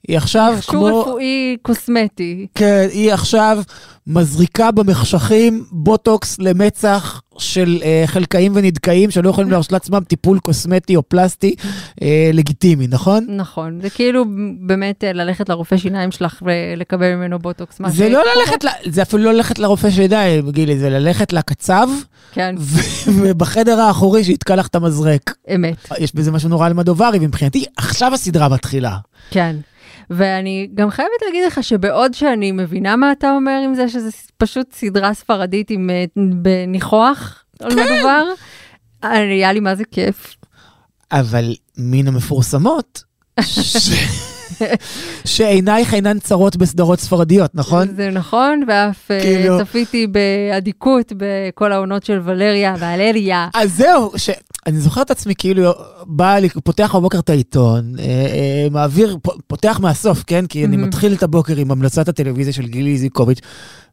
היא 0.08 0.16
עכשיו 0.16 0.54
מכשור 0.58 0.72
כמו... 0.88 1.00
רפואי 1.00 1.56
קוסמטי. 1.62 2.46
כן, 2.54 2.86
היא 2.92 3.12
עכשיו 3.12 3.58
מזריקה 4.06 4.70
במחשכים 4.70 5.64
בוטוקס 5.72 6.38
למצח 6.38 7.20
של 7.38 7.78
אה, 7.84 8.02
חלכאים 8.06 8.52
ונדכאים 8.54 9.10
שלא 9.10 9.28
יכולים 9.28 9.50
להרשות 9.50 9.72
לעצמם 9.72 10.00
טיפול 10.08 10.38
קוסמטי 10.38 10.96
או 10.96 11.02
פלסטי 11.02 11.54
אה, 12.02 12.30
לגיטימי, 12.32 12.86
נכון? 12.86 13.26
נכון, 13.28 13.78
זה 13.82 13.90
כאילו 13.90 14.24
באמת 14.60 15.04
אה, 15.04 15.12
ללכת 15.12 15.48
לרופא 15.48 15.76
שיניים 15.76 16.10
שלך 16.10 16.42
ולקבל 16.42 17.14
ממנו 17.14 17.38
בוטוקס. 17.38 17.80
מה 17.80 17.90
זה 17.90 18.08
לא. 18.08 18.20
ללכת, 18.40 18.64
ל- 18.64 18.68
זה 18.90 19.02
אפילו 19.02 19.22
לא 19.24 19.32
ללכת 19.32 19.58
לרופא 19.58 19.90
שיניים, 19.90 20.50
גילי, 20.50 20.78
זה 20.78 20.90
ללכת 20.90 21.32
לקצב, 21.32 21.88
כן, 22.32 22.54
ו- 22.58 22.80
ובחדר 23.22 23.80
האחורי 23.80 24.24
שיתקע 24.24 24.56
לך 24.56 24.66
את 24.66 24.74
המזרק. 24.74 25.34
אמת, 25.54 25.76
יש 25.98 26.14
בזה 26.14 26.32
משהו 26.32 26.48
נורא 26.48 26.66
אלמדוברי, 26.66 27.18
ומבחינתי 27.20 27.64
עכשיו 27.76 28.14
הסדרה 28.14 28.48
מתחילה. 28.48 28.96
כן. 29.30 29.56
ואני 30.10 30.68
גם 30.74 30.90
חייבת 30.90 31.10
להגיד 31.26 31.44
לך 31.46 31.64
שבעוד 31.64 32.14
שאני 32.14 32.52
מבינה 32.52 32.96
מה 32.96 33.12
אתה 33.12 33.30
אומר 33.32 33.60
עם 33.64 33.74
זה, 33.74 33.88
שזה 33.88 34.10
פשוט 34.36 34.72
סדרה 34.72 35.14
ספרדית 35.14 35.70
עם 35.70 35.90
אה, 35.90 36.04
בניחוח 36.42 37.44
על 37.60 37.70
כן. 37.70 37.76
מדובר, 37.94 38.24
אני- 39.04 39.34
היה 39.34 39.52
לי 39.52 39.60
מה 39.60 39.74
זה 39.74 39.84
כיף. 39.90 40.36
אבל 41.12 41.54
מן 41.78 42.08
המפורסמות, 42.08 43.02
ש... 43.40 43.90
שעינייך 45.24 45.94
אינן 45.94 46.18
צרות 46.18 46.56
בסדרות 46.56 47.00
ספרדיות, 47.00 47.50
נכון? 47.54 47.88
זה 47.96 48.10
נכון, 48.10 48.62
ואף 48.68 49.10
אה, 49.10 49.20
כאילו- 49.20 49.58
צפיתי 49.58 50.06
באדיקות 50.06 51.12
בכל 51.16 51.72
העונות 51.72 52.04
של 52.04 52.20
ולריה, 52.24 52.74
ולריה. 52.78 53.48
אז 53.54 53.76
זהו, 53.76 54.12
ש... 54.16 54.30
אני 54.66 54.78
זוכר 54.80 55.02
את 55.02 55.10
עצמי 55.10 55.34
כאילו 55.38 55.72
בא, 56.06 56.38
לי- 56.38 56.48
פותח 56.48 56.94
בבוקר 56.94 57.18
את 57.18 57.30
העיתון, 57.30 57.92
אה, 57.98 58.04
אה, 58.04 58.66
מעביר, 58.70 59.16
פותח 59.46 59.78
מהסוף, 59.82 60.22
כן? 60.26 60.46
כי 60.46 60.64
אני 60.64 60.76
מהמם. 60.76 60.88
מתחיל 60.88 61.12
את 61.14 61.22
הבוקר 61.22 61.56
עם 61.56 61.70
המלצת 61.70 62.08
הטלוויזיה 62.08 62.52
של 62.52 62.66
גילי 62.66 62.90
איזיקוביץ'. 62.92 63.38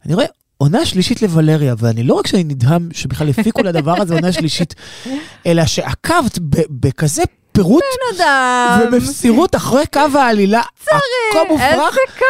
אני 0.06 0.14
רואה 0.16 0.26
עונה 0.58 0.86
שלישית 0.86 1.22
לוולריה, 1.22 1.76
ואני 1.78 2.04
לא 2.04 2.14
רק 2.14 2.28
שאני 2.28 2.44
נדהם 2.44 2.90
שבכלל 2.94 3.30
הפיקו 3.30 3.62
לדבר 3.64 4.02
הזה 4.02 4.14
עונה 4.14 4.32
שלישית, 4.32 4.76
אלא 5.46 5.66
שעקבת 5.66 6.40
בכזה 6.70 7.24
פירוט 7.64 7.84
אדם. 8.16 8.80
ובמסירות 8.88 9.56
אחרי 9.56 9.84
קו 9.94 10.18
העלילה, 10.20 10.62
מופרך. 11.50 11.62
איזה 11.62 11.84
קו 12.20 12.26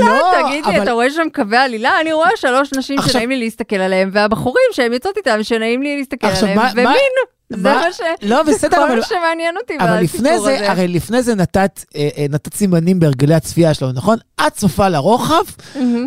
עלילה, 0.00 0.18
לא, 0.20 0.32
תגיד 0.48 0.66
לי, 0.66 0.74
אבל- 0.76 0.82
אתה 0.82 0.92
רואה 0.92 1.10
שם 1.10 1.26
קווי 1.34 1.56
עלילה? 1.56 2.00
אני 2.00 2.12
רואה 2.12 2.30
שלוש 2.36 2.68
נשים 2.76 2.98
עכשיו- 2.98 3.12
שנעים 3.12 3.30
לי 3.30 3.36
להסתכל 3.36 3.76
עליהם, 3.76 4.10
והבחורים 4.12 4.64
שהן 4.72 4.92
יוצאות 4.92 5.16
איתם 5.16 5.42
שנעים 5.42 5.82
לי 5.82 5.96
להסתכל 5.96 6.26
עכשיו, 6.26 6.42
עליהם, 6.42 6.58
מה- 6.58 6.64
מה- 6.74 6.90
ומין, 6.90 7.10
זה 7.50 7.56
מה- 7.74 7.92
ש... 7.92 8.00
לא, 8.22 8.42
בסדר, 8.42 8.76
כל 8.76 8.82
אבל- 8.82 8.96
מה 8.98 9.04
שמעניין 9.06 9.54
אותי 9.56 9.74
אבל 9.80 10.00
לפני 10.00 10.28
זה, 10.28 10.54
הזה. 10.54 10.70
הרי 10.70 10.88
לפני 10.88 11.22
זה 11.22 11.34
נתת, 11.34 11.84
אה, 11.96 12.08
אה, 12.18 12.26
נתת 12.30 12.54
סימנים 12.54 13.00
בהרגלי 13.00 13.34
הצפייה 13.34 13.74
שלנו, 13.74 13.92
נכון? 13.92 14.18
את 14.46 14.52
צופה 14.52 14.88
לרוחב, 14.88 15.44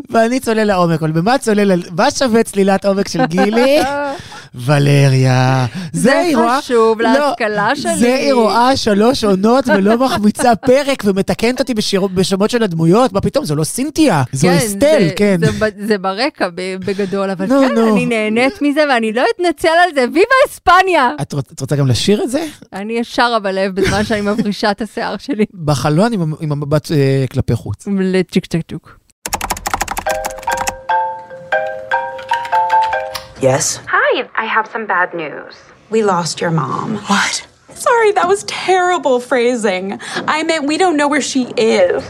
ואני 0.10 0.40
צולל 0.40 0.64
לעומק, 0.64 1.00
אבל 1.04 1.12
במה 1.12 1.38
צולל, 1.38 1.82
מה 1.98 2.12
שווה 2.12 2.44
צלילת 2.44 2.86
עומק 2.86 3.08
של 3.08 3.26
גילי? 3.26 3.80
ולריה. 4.66 5.66
זה 5.94 6.20
היא 6.20 6.38
רואה- 6.38 6.62
חשוב 6.62 7.02
לא, 7.02 7.10
להשכלה 7.10 7.70
שלי. 7.76 7.98
זה 7.98 8.16
היא 8.16 8.34
רואה 8.34 8.78
שלוש 8.78 9.24
עונות 9.24 9.68
ולא 9.68 9.98
מחמיצה 9.98 10.56
פרק 10.56 11.04
ומתקנת 11.06 11.60
אותי 11.60 11.74
בשמות 12.14 12.50
של 12.50 12.64
הדמויות, 12.64 13.14
מה 13.14 13.22
פתאום, 13.22 13.46
זו 13.46 13.56
לא 13.56 13.64
סינתיה, 13.64 14.24
זו 14.34 14.48
כן, 14.48 14.54
אסתל, 14.54 14.78
זה- 15.08 15.14
כן. 15.16 15.38
זה 15.40 15.52
זה 15.88 15.98
ברקע 15.98 16.48
בגדול, 16.86 17.30
אבל 17.30 17.48
כן. 17.48 17.78
אני 17.78 18.06
נהנית 18.06 18.62
מזה 18.62 18.82
ואני 18.90 19.14
לא 19.14 19.24
אתנצל 19.36 19.68
על 19.68 19.94
זה, 19.96 20.02
ויבה 20.14 20.20
אספניה! 20.50 21.10
את 21.30 21.34
רוצ- 21.34 21.52
את 21.54 21.60
רוצה 21.60 21.76
גם 21.76 21.88
לשיר 21.88 22.24
את 22.24 22.30
זה? 22.30 22.46
אני 22.74 23.04
שרה 23.04 23.40
בלב 23.40 23.76
בזמן 23.76 24.04
שאני 24.04 24.22
מברישה 24.22 24.72
את 24.72 24.82
השיער 24.82 25.18
שלי. 25.18 25.46
בחלון 25.66 26.14
עם 26.14 26.22
המ- 26.22 26.34
עם 26.40 26.52
המבט 26.52 26.92
אה, 26.92 27.26
כלפי 27.34 27.56
חוץ. 27.56 27.88
לצ'יק 28.00 28.46
צ'ק 28.46 28.62
צ'וק. 28.72 29.00
Yes? 33.42 33.66
Hi, 33.98 34.14
I 34.44 34.46
have 34.56 34.66
some 34.74 34.86
bad 34.96 35.10
news. 35.14 35.56
We 35.92 36.00
lost 36.04 36.36
your 36.42 36.52
mom. 36.62 36.88
What? 37.12 37.36
Sorry, 37.88 38.12
that 38.18 38.28
was 38.34 38.44
terrible 38.68 39.16
phrasing. 39.30 39.86
I 40.36 40.38
meant 40.50 40.64
we 40.72 40.78
don't 40.84 40.98
know 41.02 41.08
where 41.14 41.26
she 41.34 41.44
is. 41.80 42.02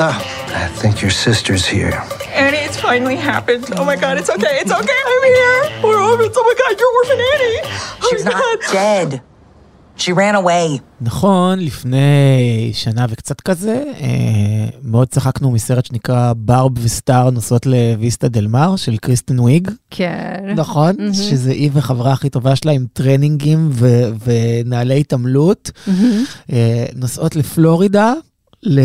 Ah, 0.00 0.16
I 0.64 0.68
think 0.80 0.94
your 1.02 1.10
sister's 1.26 1.64
here. 1.66 1.94
Annie, 2.42 2.62
it's 2.68 2.78
finally 2.88 3.16
happened. 3.16 3.64
Oh 3.78 3.84
my 3.84 3.96
god, 4.04 4.14
it's 4.20 4.30
okay, 4.36 4.54
it's 4.62 4.74
okay, 4.80 5.00
I'm 5.12 5.24
here. 5.34 5.58
We're 5.84 6.00
orphans. 6.10 6.36
Oh 6.40 6.44
my 6.50 6.56
god, 6.62 6.72
you're 6.80 6.94
orphan 7.00 7.20
Annie. 7.32 7.58
Oh 8.02 8.08
She's 8.08 8.24
not 8.24 8.58
dead. 8.80 9.08
She 9.96 10.12
ran 10.12 10.34
away. 10.36 10.80
נכון, 11.00 11.58
לפני 11.58 12.70
שנה 12.72 13.06
וקצת 13.10 13.40
כזה, 13.40 13.82
אה, 14.00 14.68
מאוד 14.82 15.08
צחקנו 15.08 15.50
מסרט 15.50 15.86
שנקרא 15.86 16.32
ברב 16.36 16.70
וסטאר 16.84 17.30
נוסעות 17.30 17.66
לוויסטה 17.66 18.28
דל 18.28 18.46
מר 18.46 18.76
של 18.76 18.96
קריסטן 18.96 19.40
וויג, 19.40 19.70
כן. 19.90 20.44
נכון? 20.56 20.94
מהמם. 20.98 21.14
שזה 21.14 21.50
היא 21.50 21.70
וחברה 21.72 22.12
הכי 22.12 22.30
טובה 22.30 22.56
שלה 22.56 22.72
עם 22.72 22.86
טרנינגים 22.92 23.68
ו- 23.72 24.08
ונעלי 24.24 25.00
התעמלות, 25.00 25.70
מהמם. 25.86 26.24
אה, 26.52 26.86
נוסעות 26.94 27.36
לפלורידה. 27.36 28.12
ל... 28.62 28.80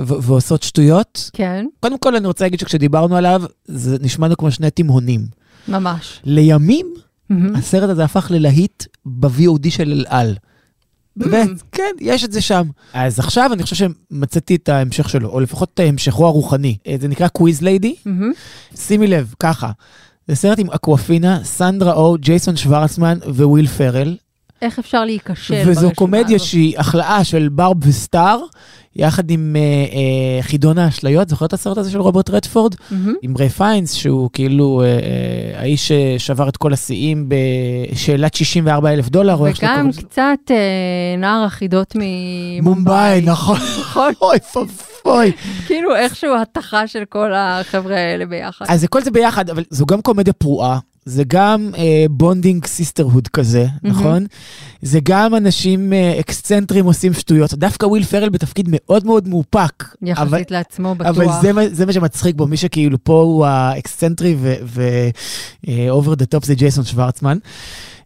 ו- 0.00 0.22
ועושות 0.22 0.62
שטויות. 0.62 1.30
כן, 1.32 1.66
קודם 1.80 1.98
כל 1.98 2.16
אני 2.16 2.26
רוצה 2.26 2.44
להגיד 2.44 2.60
שכשדיברנו 2.60 3.16
עליו, 3.16 3.42
זה 3.64 3.96
נשמענו 4.00 4.36
כמו 4.36 4.50
שני 4.50 4.70
תימהונים. 4.70 5.26
ממש. 5.68 6.20
לימים, 6.24 6.94
מהמם. 7.30 7.56
הסרט 7.56 7.90
הזה 7.90 8.04
הפך 8.04 8.30
ללהיט 8.30 8.84
ב-VOD 9.06 9.70
של 9.70 9.92
אל 9.92 10.04
על. 10.08 10.34
באמת, 11.16 11.48
כן, 11.72 11.92
יש 12.00 12.24
את 12.24 12.32
זה 12.32 12.40
שם. 12.40 12.68
אז 12.92 13.18
עכשיו 13.18 13.52
אני 13.52 13.62
חושב 13.62 13.76
שמצאתי 13.76 14.54
את 14.54 14.68
ההמשך 14.68 15.08
שלו, 15.08 15.28
או 15.28 15.40
לפחות 15.40 15.70
את 15.74 15.80
המשכו 15.80 16.26
הרוחני. 16.26 16.76
אה, 16.86 16.96
זה 17.00 17.08
נקרא 17.08 17.28
Quiz 17.28 17.62
Lady. 17.62 17.94
מהמם. 18.04 18.32
שימי 18.76 19.06
לב, 19.06 19.34
ככה, 19.38 19.70
זה 20.28 20.34
סרט 20.34 20.58
עם 20.58 20.70
אקוואפינה, 20.70 21.44
סנדרה 21.44 21.92
או, 21.92 22.16
ג'ייסון 22.20 22.56
שוורצמן 22.56 23.18
וויל 23.26 23.66
פרל. 23.66 24.16
איך 24.62 24.78
אפשר 24.78 25.04
להיכשל 25.04 25.54
וזו 25.54 25.72
ברשימה 25.74 25.94
קומדיה 25.94 26.36
הזאת? 26.36 26.48
שהיא 26.48 26.78
החלאה 26.78 27.24
של 27.24 27.48
ברב 27.48 27.86
וסטאר, 27.86 28.40
יחד 28.98 29.30
עם 29.30 29.56
אה, 29.56 29.60
אה, 29.60 30.42
חידון 30.42 30.78
האשליות, 30.78 31.28
זוכר 31.28 31.46
את 31.46 31.52
הסרט 31.52 31.78
הזה 31.78 31.90
של 31.90 32.00
רוברט 32.00 32.30
רדפורד? 32.30 32.74
מהמם. 32.90 33.14
עם 33.22 33.36
ריי 33.36 33.48
פיינס, 33.48 33.92
שהוא 33.92 34.30
כאילו 34.32 34.82
אה, 34.82 34.86
אה, 34.86 35.60
האיש 35.60 35.92
ששבר 35.92 36.48
את 36.48 36.56
כל 36.56 36.72
השיאים 36.72 37.28
בשאלת 37.28 38.34
64 38.34 38.92
אלף 38.92 39.08
דולר, 39.08 39.40
וגם. 39.42 39.90
קצת 39.92 40.50
אה, 40.50 40.56
נער 41.18 41.44
החידות 41.44 41.94
ממומבאי. 41.94 42.60
מומבאי, 42.60 43.20
נכון. 43.20 43.58
נכון. 43.80 44.12
אוי 44.22 44.38
ואבוי. 45.04 45.32
כאילו 45.66 45.96
איכשהו 45.96 46.30
התחה 46.42 46.86
של 46.86 47.04
כל 47.08 47.32
החבר'ה 47.34 47.96
האלה 47.96 48.26
ביחד. 48.26 48.64
אז 48.68 48.80
זה 48.80 48.88
כל 48.88 49.02
זה 49.02 49.10
ביחד, 49.10 49.50
אבל 49.50 49.64
זו 49.70 49.86
גם 49.86 50.02
קומדיה 50.02 50.32
פרועה. 50.32 50.78
זה 51.08 51.22
גם 51.26 51.70
bonding 52.10 52.66
sisterhood 52.66 53.28
כזה, 53.28 53.66
נכון? 53.82 54.26
זה 54.82 54.98
גם 55.02 55.34
אנשים 55.34 55.92
אה, 55.92 56.16
אקסצנטרים 56.20 56.84
עושים 56.84 57.12
שטויות. 57.14 57.54
דווקא 57.54 57.86
וויל 57.86 58.04
פרל 58.04 58.28
בתפקיד 58.28 58.66
מאוד 58.70 59.06
מאוד 59.06 59.28
מאופק. 59.28 59.84
אבל- 60.02 60.08
יחסית 60.10 60.50
לעצמו 60.50 60.94
בטוח. 60.94 61.08
אבל 61.16 61.26
זה, 61.42 61.74
זה 61.74 61.86
מה 61.86 61.92
שמצחיק 61.92 62.36
בו, 62.36 62.46
מי 62.46 62.56
שכאילו 62.56 62.98
פה 63.04 63.20
הוא 63.22 63.46
האקסצנטרי 63.46 64.36
ו-over 64.64 66.08
the 66.10 66.36
top 66.36 66.46
זה 66.46 66.54
ג'ייסון 66.54 66.84
שוורצמן. 66.84 67.38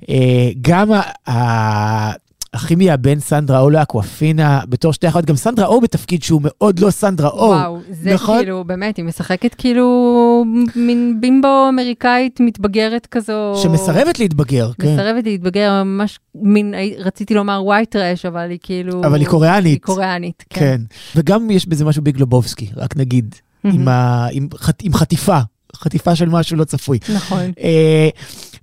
אה, 0.08 0.50
גם 0.60 0.90
ה- 1.28 2.12
הכימיה 2.54 2.96
בין 2.96 3.20
סנדרה 3.20 3.60
או 3.60 3.70
לאקוואפינה 3.70 4.60
בתור 4.68 4.92
שתי 4.92 5.08
אחיות, 5.08 5.24
גם 5.24 5.36
סנדרה 5.36 5.66
או 5.66 5.80
בתפקיד 5.80 6.22
שהוא 6.22 6.40
מאוד 6.44 6.78
לא 6.78 6.90
סנדרה 6.90 7.30
או. 7.30 7.46
וואו, 7.46 7.78
זה 7.90 8.14
נכון? 8.14 8.38
כאילו, 8.38 8.64
באמת, 8.64 8.96
היא 8.96 9.04
משחקת 9.04 9.54
כאילו 9.54 10.44
מין 10.76 11.18
בימבו 11.20 11.68
אמריקאית 11.68 12.40
מתבגרת 12.40 13.06
כזו. 13.06 13.52
שמסרבת 13.62 14.18
להתבגר, 14.18 14.70
כן. 14.72 14.94
מסרבת 14.94 15.24
להתבגר, 15.24 15.82
ממש 15.84 16.18
מין, 16.34 16.74
רציתי 16.98 17.34
לומר 17.34 17.62
white 17.66 17.94
trash, 17.94 18.28
אבל 18.28 18.50
היא 18.50 18.58
כאילו... 18.62 19.04
אבל 19.04 19.20
היא 19.20 19.28
קוריאנית. 19.28 19.72
היא 19.72 19.80
קוריאנית, 19.80 20.44
כן. 20.50 20.60
כן. 20.60 20.80
וגם 21.16 21.50
יש 21.50 21.66
בזה 21.66 21.84
משהו 21.84 22.02
ביג 22.02 22.20
לובובסקי, 22.20 22.68
רק 22.76 22.96
נגיד, 22.96 23.34
עם, 23.64 23.88
ה, 23.88 24.26
עם, 24.32 24.48
חט, 24.56 24.82
עם 24.82 24.94
חטיפה, 24.94 25.38
חטיפה 25.76 26.16
של 26.16 26.28
משהו 26.28 26.56
לא 26.56 26.64
צפוי. 26.64 26.98
נכון. 27.14 27.52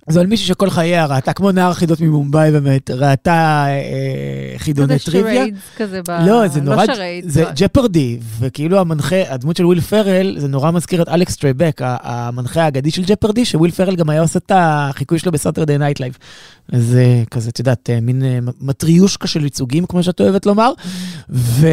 אה, 0.08 0.12
זו 0.12 0.20
על 0.20 0.26
מישהי 0.26 0.46
שכל 0.46 0.70
חייה 0.70 1.06
ראתה, 1.06 1.32
כמו 1.32 1.52
נער 1.52 1.72
חידות 1.72 2.00
ממומבאי 2.00 2.50
באמת, 2.50 2.90
ראתה 2.90 3.66
אה, 3.68 4.58
חידוני 4.58 4.98
טריוויה. 4.98 5.44
כזה 5.76 6.00
ב... 6.08 6.10
לא, 6.10 6.48
זה 6.48 6.60
נורא, 6.60 6.84
לא 6.84 6.94
charades. 6.94 7.32
זה 7.32 7.44
Jeopardy, 7.56 8.18
וכאילו 8.38 8.78
המנחה, 8.78 9.22
הדמות 9.28 9.56
של 9.56 9.66
וויל 9.66 9.80
פרל, 9.80 10.36
זה 10.38 10.48
נורא 10.48 10.70
מזכיר 10.70 11.02
את 11.02 11.08
אלכס 11.08 11.36
טרייבק, 11.36 11.80
המנחה 11.84 12.62
האגדי 12.62 12.90
של 12.90 13.02
Jeopardy, 13.06 13.44
שוויל 13.44 13.70
פרל 13.70 13.96
גם 13.96 14.10
היה 14.10 14.20
עושה 14.20 14.38
את 14.38 14.52
החיקוי 14.54 15.18
שלו 15.18 15.32
ב 15.32 15.37
Saturday 15.37 15.78
Night 15.78 16.00
Live. 16.00 16.16
זה 16.72 17.22
כזה, 17.30 17.50
את 17.50 17.58
יודעת, 17.58 17.90
מין 18.02 18.22
מטריושקה 18.60 19.26
של 19.26 19.44
ייצוגים, 19.44 19.86
כמו 19.86 20.02
שאת 20.02 20.20
אוהבת 20.20 20.46
לומר, 20.46 20.72
ו... 21.30 21.66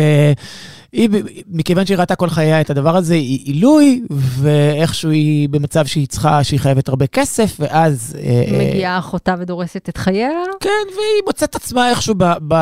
היא, 0.92 1.10
מכיוון 1.52 1.86
שהיא 1.86 1.98
ראתה 1.98 2.16
כל 2.16 2.30
חייה 2.30 2.62
את 2.62 2.70
הדבר 2.70 2.96
הזה, 2.96 3.14
היא 3.14 3.40
עילוי, 3.46 4.02
ואיכשהו 4.10 5.10
היא 5.10 5.50
במצב 5.50 5.86
שהיא 5.86 6.08
צריכה, 6.08 6.44
שהיא 6.44 6.60
חייבת 6.60 6.90
הרבה 6.90 7.08
כסף, 7.08 7.58
ואז... 7.60 8.18
מגיעה 8.60 8.98
אחותה 8.98 9.36
ודורסת 9.40 9.90
את 9.90 9.98
חייה. 9.98 10.30
כן, 10.60 10.70
והיא 10.88 11.24
מוצאת 11.28 11.56
עצמה 11.56 11.90
איכשהו 11.90 12.16
ב, 12.18 12.24
ב, 12.48 12.56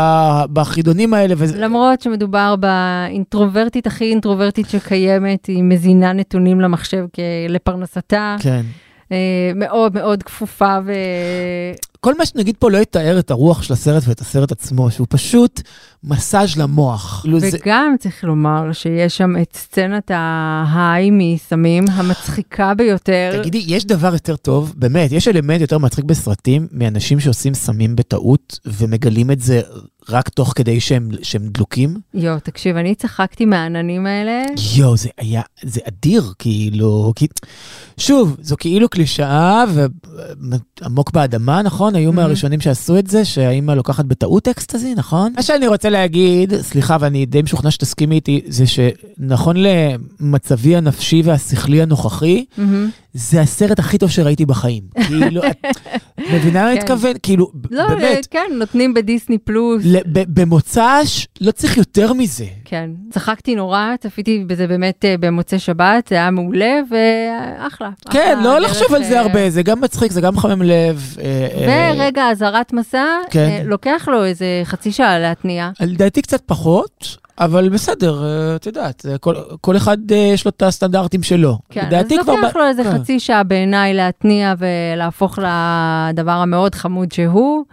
בחידונים 0.54 1.14
האלה. 1.14 1.34
וזה... 1.38 1.58
למרות 1.58 2.02
שמדובר 2.02 2.56
באינטרוברטית 2.56 3.88
הכי 3.88 4.06
אינטרוברטית 4.06 4.70
שקיימת, 4.70 5.46
היא 5.46 5.64
מזינה 5.64 6.14
נתונים 6.14 6.62
למחשב 6.62 7.06
לפרנסתה. 7.50 8.36
כן. 8.40 8.62
מאוד 9.56 9.94
מאוד 9.94 10.24
כפופה 10.24 10.78
ו... 10.86 10.94
כל 12.06 12.18
מה 12.18 12.26
שנגיד 12.26 12.56
פה 12.60 12.72
לא 12.72 12.78
יתאר 12.78 13.20
את 13.20 13.32
הרוח 13.32 13.64
של 13.64 13.74
הסרט 13.74 14.04
ואת 14.08 14.22
הסרט 14.22 14.52
עצמו, 14.52 14.92
שהוא 14.92 15.08
פשוט 15.10 15.62
מסאז' 16.04 16.58
למוח. 16.58 17.26
וגם 17.26 17.92
זה... 17.92 17.98
צריך 18.00 18.24
לומר 18.24 18.74
שיש 18.74 19.18
שם 19.18 19.34
את 19.42 19.56
סצנת 19.56 20.12
ההיי 20.14 21.10
מסמים 21.12 21.86
המצחיקה 21.92 22.74
ביותר. 22.74 23.40
תגידי, 23.42 23.64
יש 23.68 23.86
דבר 23.86 24.14
יותר 24.14 24.36
טוב, 24.36 24.74
באמת, 24.78 25.12
יש 25.12 25.28
אלמנט 25.28 25.62
יותר 25.62 25.78
מצחיק 25.78 26.06
בסרטים 26.06 26.68
מאנשים 26.72 27.20
שעושים 27.20 27.54
סמים 27.54 27.96
בטעות 27.96 28.60
ומגלים 28.66 29.32
את 29.32 29.42
זה 29.42 29.62
רק 30.10 30.30
תוך 30.30 30.54
כדי 30.56 30.80
שהם, 30.80 31.10
שהם 31.24 31.48
דלוקים? 31.48 31.98
יואו, 32.14 32.40
תקשיב, 32.40 32.78
אני 32.78 32.96
צחקתי 32.96 33.46
מהעננים 33.46 34.06
האלה. 34.06 34.44
יואו, 34.76 34.98
זה 34.98 35.10
היה, 35.18 35.42
זה 35.64 35.82
אדיר, 35.88 36.34
כאילו, 36.40 37.14
כי... 37.16 37.28
שוב, 37.98 38.38
זו 38.42 38.56
כאילו 38.60 38.90
קלישאה 38.90 39.64
ועמוק 40.82 41.12
באדמה, 41.12 41.62
נכון? 41.62 41.95
היו 41.96 42.14
מהראשונים 42.14 42.62
שעשו 42.62 42.98
את 42.98 43.08
זה, 43.08 43.26
שהאימא 43.26 43.72
לוקחת 43.72 44.06
בטעות 44.06 44.48
אקסטזי, 44.48 44.96
נכון? 44.96 45.34
מה 45.36 45.44
שאני 45.44 45.68
רוצה 45.68 45.90
להגיד, 45.90 46.62
סליחה, 46.62 46.98
ואני 47.00 47.26
די 47.26 47.42
משוכנע 47.42 47.72
שתסכימי 47.72 48.16
איתי, 48.16 48.42
זה 48.48 48.64
שנכון 48.68 49.56
למצבי 49.58 50.76
הנפשי 50.76 51.22
והשכלי 51.26 51.82
הנוכחי, 51.82 52.46
זה 53.14 53.42
הסרט 53.42 53.80
הכי 53.80 53.98
טוב 53.98 54.10
שראיתי 54.10 54.46
בחיים. 54.46 54.84
כאילו, 55.08 55.42
את 55.46 56.24
מבינה 56.34 56.64
מה 56.64 56.72
אני 56.72 56.80
מתכוון? 56.80 57.14
כאילו, 57.24 57.52
לא, 57.72 57.88
באמת. 57.88 58.28
כן, 58.32 58.46
נותנים 58.52 58.94
בדיסני 58.94 59.38
פלוס. 59.38 59.84
במוצ"ש 60.06 61.28
לא 61.42 61.52
צריך 61.52 61.78
יותר 61.78 62.14
מזה. 62.14 62.46
כן, 62.66 62.90
צחקתי 63.10 63.56
נורא, 63.56 63.96
צפיתי 64.00 64.44
בזה 64.48 64.68
באמת 64.68 65.06
במוצאי 65.20 65.60
שבת, 65.60 66.08
זה 66.08 66.16
היה 66.16 66.32
מעולה 66.32 66.80
ואחלה. 66.90 67.90
כן, 68.10 68.40
לא 68.44 68.60
לחשוב 68.60 68.94
על 68.94 69.04
זה 69.04 69.20
הרבה, 69.20 69.50
זה 69.50 69.64
גם 69.64 69.82
מצחיק, 69.82 70.12
זה 70.12 70.22
גם 70.22 70.36
מחמם 70.36 70.62
לב. 70.62 71.16
ורגע, 71.94 72.30
אזהרת 72.32 72.74
מסע, 72.74 73.06
לוקח 73.66 74.08
לו 74.12 74.26
איזה 74.26 74.62
חצי 74.64 74.92
שעה 74.92 75.20
להתניע. 75.20 75.70
לדעתי 75.82 76.22
קצת 76.22 76.42
פחות. 76.46 77.18
אבל 77.40 77.70
בסדר, 77.70 78.24
את 78.56 78.66
יודעת, 78.66 79.06
כל, 79.20 79.36
כל 79.62 79.78
אחד 79.78 80.12
יש 80.12 80.46
לו 80.46 80.50
את 80.50 80.62
הסטנדרטים 80.62 81.24
שלו. 81.24 81.58
כן, 81.70 81.96
אז 81.96 82.12
לוקח 82.12 82.56
ב... 82.56 82.58
לו 82.58 82.68
איזה 82.68 82.84
כן. 82.84 83.00
חצי 83.00 83.20
שעה 83.20 83.44
בעיניי 83.44 83.94
להתניע 83.94 84.54
ולהפוך 84.58 85.40
לדבר 85.40 86.32
המאוד 86.32 86.76
חמוד 86.76 87.12
שהוא. 87.12 87.66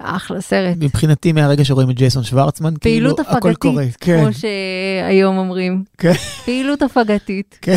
אחלה 0.00 0.40
סרט. 0.40 0.76
מבחינתי, 0.80 1.32
מהרגע 1.32 1.64
שרואים 1.64 1.90
את 1.90 1.96
ג'ייסון 1.96 2.22
שוורצמן, 2.22 2.74
כאילו 2.80 3.14
הכל 3.28 3.54
קורה. 3.54 3.84
כן. 4.00 4.20
כמו 4.22 4.32
שהיום 4.32 5.38
אומרים. 5.38 5.84
כן. 5.98 6.12
פעילות 6.44 6.82
הפגתית. 6.82 7.58
כן. 7.62 7.76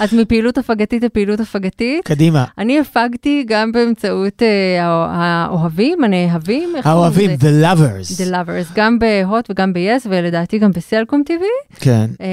אז 0.00 0.14
מפעילות 0.14 0.58
הפגתית 0.58 1.02
לפעילות 1.04 1.40
הפגתית. 1.40 2.04
קדימה. 2.04 2.44
אני 2.58 2.78
הפגתי 2.78 3.44
גם 3.46 3.72
באמצעות 3.72 4.42
אה, 4.42 4.84
האוהבים, 5.10 6.04
הנאהבים. 6.04 6.72
האוהבים, 6.84 7.30
The 7.30 7.64
Lovers. 7.64 8.20
The 8.20 8.32
Lovers, 8.32 8.72
גם 8.74 8.98
בהוט 8.98 9.50
וגם 9.50 9.72
ב-yes, 9.72 10.06
ולדעתי 10.08 10.58
גם 10.58 10.70
בסלקום 10.70 11.22
TV. 11.28 11.42
כן. 11.80 12.10
אה, 12.20 12.26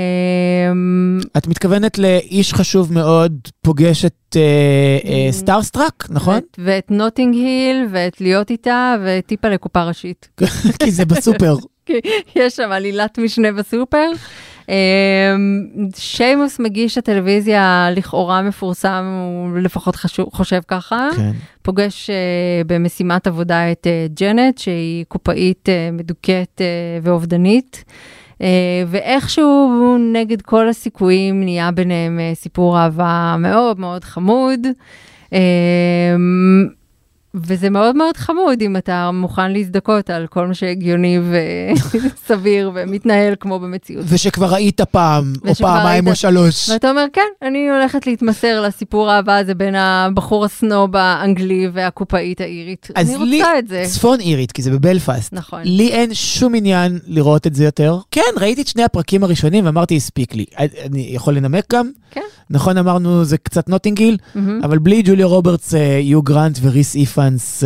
את 1.38 1.48
מתכוונת 1.48 2.00
לאיש 2.00 2.54
חשוב 2.54 2.94
מאוד, 2.94 3.34
פוגש 3.62 4.06
את 4.06 4.38
Starstruck, 5.32 6.04
אה, 6.04 6.10
אה, 6.10 6.14
נכון? 6.14 6.36
ואת, 6.36 6.60
ואת 6.60 6.92
נוטינג 6.92 7.36
היל, 7.36 7.88
ואת 7.92 8.22
להיות 8.22 8.50
איתה, 8.50 8.96
וטיפה 9.06 9.50
לקופה 9.50 9.84
ראשית. 9.84 10.30
כי 10.84 10.92
זה 10.92 11.06
בסופר. 11.06 11.56
יש 12.36 12.56
שם 12.56 12.72
עלילת 12.72 13.20
משנה 13.20 13.52
בסופר. 13.52 14.12
שיימוס 15.96 16.60
מגיש 16.60 16.98
הטלוויזיה 16.98 17.88
לכאורה 17.96 18.42
מפורסם, 18.42 19.06
הוא 19.06 19.60
לפחות 19.60 19.96
חשוב, 19.96 20.30
חושב 20.34 20.60
ככה. 20.68 21.10
כן. 21.16 21.32
פוגש 21.62 22.10
אה, 22.10 22.14
במשימת 22.68 23.28
עבודה 23.28 23.72
את 23.72 23.88
אה, 23.88 24.20
ג'נט, 24.20 24.58
שהיא 24.58 25.06
קופאית 25.08 25.70
אה, 25.70 25.96
מדוכאת 25.96 26.62
אה, 26.62 27.06
ואובדנית. 27.08 27.84
Uh, 28.34 28.42
ואיכשהו 28.88 29.98
נגד 30.14 30.42
כל 30.42 30.70
הסיכויים 30.70 31.44
נהיה 31.44 31.72
ביניהם 31.72 32.20
uh, 32.20 32.36
סיפור 32.36 32.80
אהבה 32.80 33.36
מאוד 33.40 33.80
מאוד 33.80 34.04
חמוד. 34.04 34.68
וזה 37.36 37.70
מאוד 37.70 37.96
מאוד 37.96 38.18
חמוד 38.18 38.62
אם 38.62 38.78
אתה 38.78 39.10
מוכן 39.14 39.52
להזדכות 39.52 40.10
על 40.10 40.28
כל 40.28 40.48
מה 40.48 40.54
שהגיוני 40.54 41.20
וסביר 41.94 42.72
ומתנהל 42.76 43.34
כמו 43.40 43.60
במציאות. 43.60 44.06
ושכבר 44.10 44.54
ראית 44.54 44.82
פעם, 44.82 45.34
או 45.48 45.56
פעמיים 45.56 46.08
או 46.08 46.16
שלוש. 46.16 46.70
ואתה 46.70 46.90
אומר, 46.90 47.06
כן, 47.14 47.22
אני 47.42 47.70
הולכת 47.70 48.08
להתמסר 48.08 48.62
לסיפור 48.62 49.10
האהבה 49.12 49.38
הזה 49.38 49.56
בין 49.56 49.76
הבחור 49.76 50.46
הסנוב 50.46 50.96
האנגלי 50.96 51.68
והקופאית 51.74 52.42
האירית. 52.42 52.88
אני 52.96 53.16
רוצה 53.16 53.26
לי, 53.26 53.44
את 53.60 53.68
זה. 53.68 53.84
צפון 53.88 54.20
אירית, 54.20 54.52
כי 54.52 54.62
זה 54.62 54.72
בבלפאסט. 54.72 55.34
נכון. 55.34 55.62
לי 55.66 55.90
אין 55.92 56.14
שום 56.14 56.56
עניין 56.56 57.00
לראות 57.08 57.48
את 57.48 57.56
זה 57.56 57.64
יותר. 57.66 57.98
כן, 58.12 58.22
ראיתי 58.38 58.62
את 58.62 58.68
שני 58.68 58.84
הפרקים 58.84 59.24
הראשונים 59.24 59.66
ואמרתי, 59.66 59.96
הספיק 59.96 60.36
לי. 60.36 60.46
אני 60.86 61.10
יכול 61.14 61.34
לנמק 61.36 61.74
גם? 61.74 61.92
כן. 62.12 62.22
נכון, 62.50 62.78
אמרנו, 62.78 63.24
זה 63.24 63.38
קצת 63.38 63.70
נוטינג 63.70 63.99
היל, 63.99 64.18
Mm-hmm. 64.36 64.40
אבל 64.64 64.78
בלי 64.78 65.02
ג'וליה 65.06 65.26
רוברטס, 65.26 65.74
יו 66.02 66.22
גרנט 66.22 66.60
וריס 66.62 66.96
איפנס, 67.20 67.64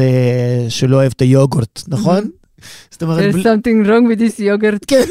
שלא 0.69 0.95
אוהב 0.95 1.11
את 1.15 1.21
היוגורט, 1.21 1.81
נכון? 1.87 2.29
זאת 2.91 3.03
אומרת... 3.03 3.35
There's 3.35 3.37
something 3.37 3.87
wrong 3.87 4.07
with 4.07 4.19
this 4.19 4.39
yogurt. 4.39 4.85
כן, 4.91 5.03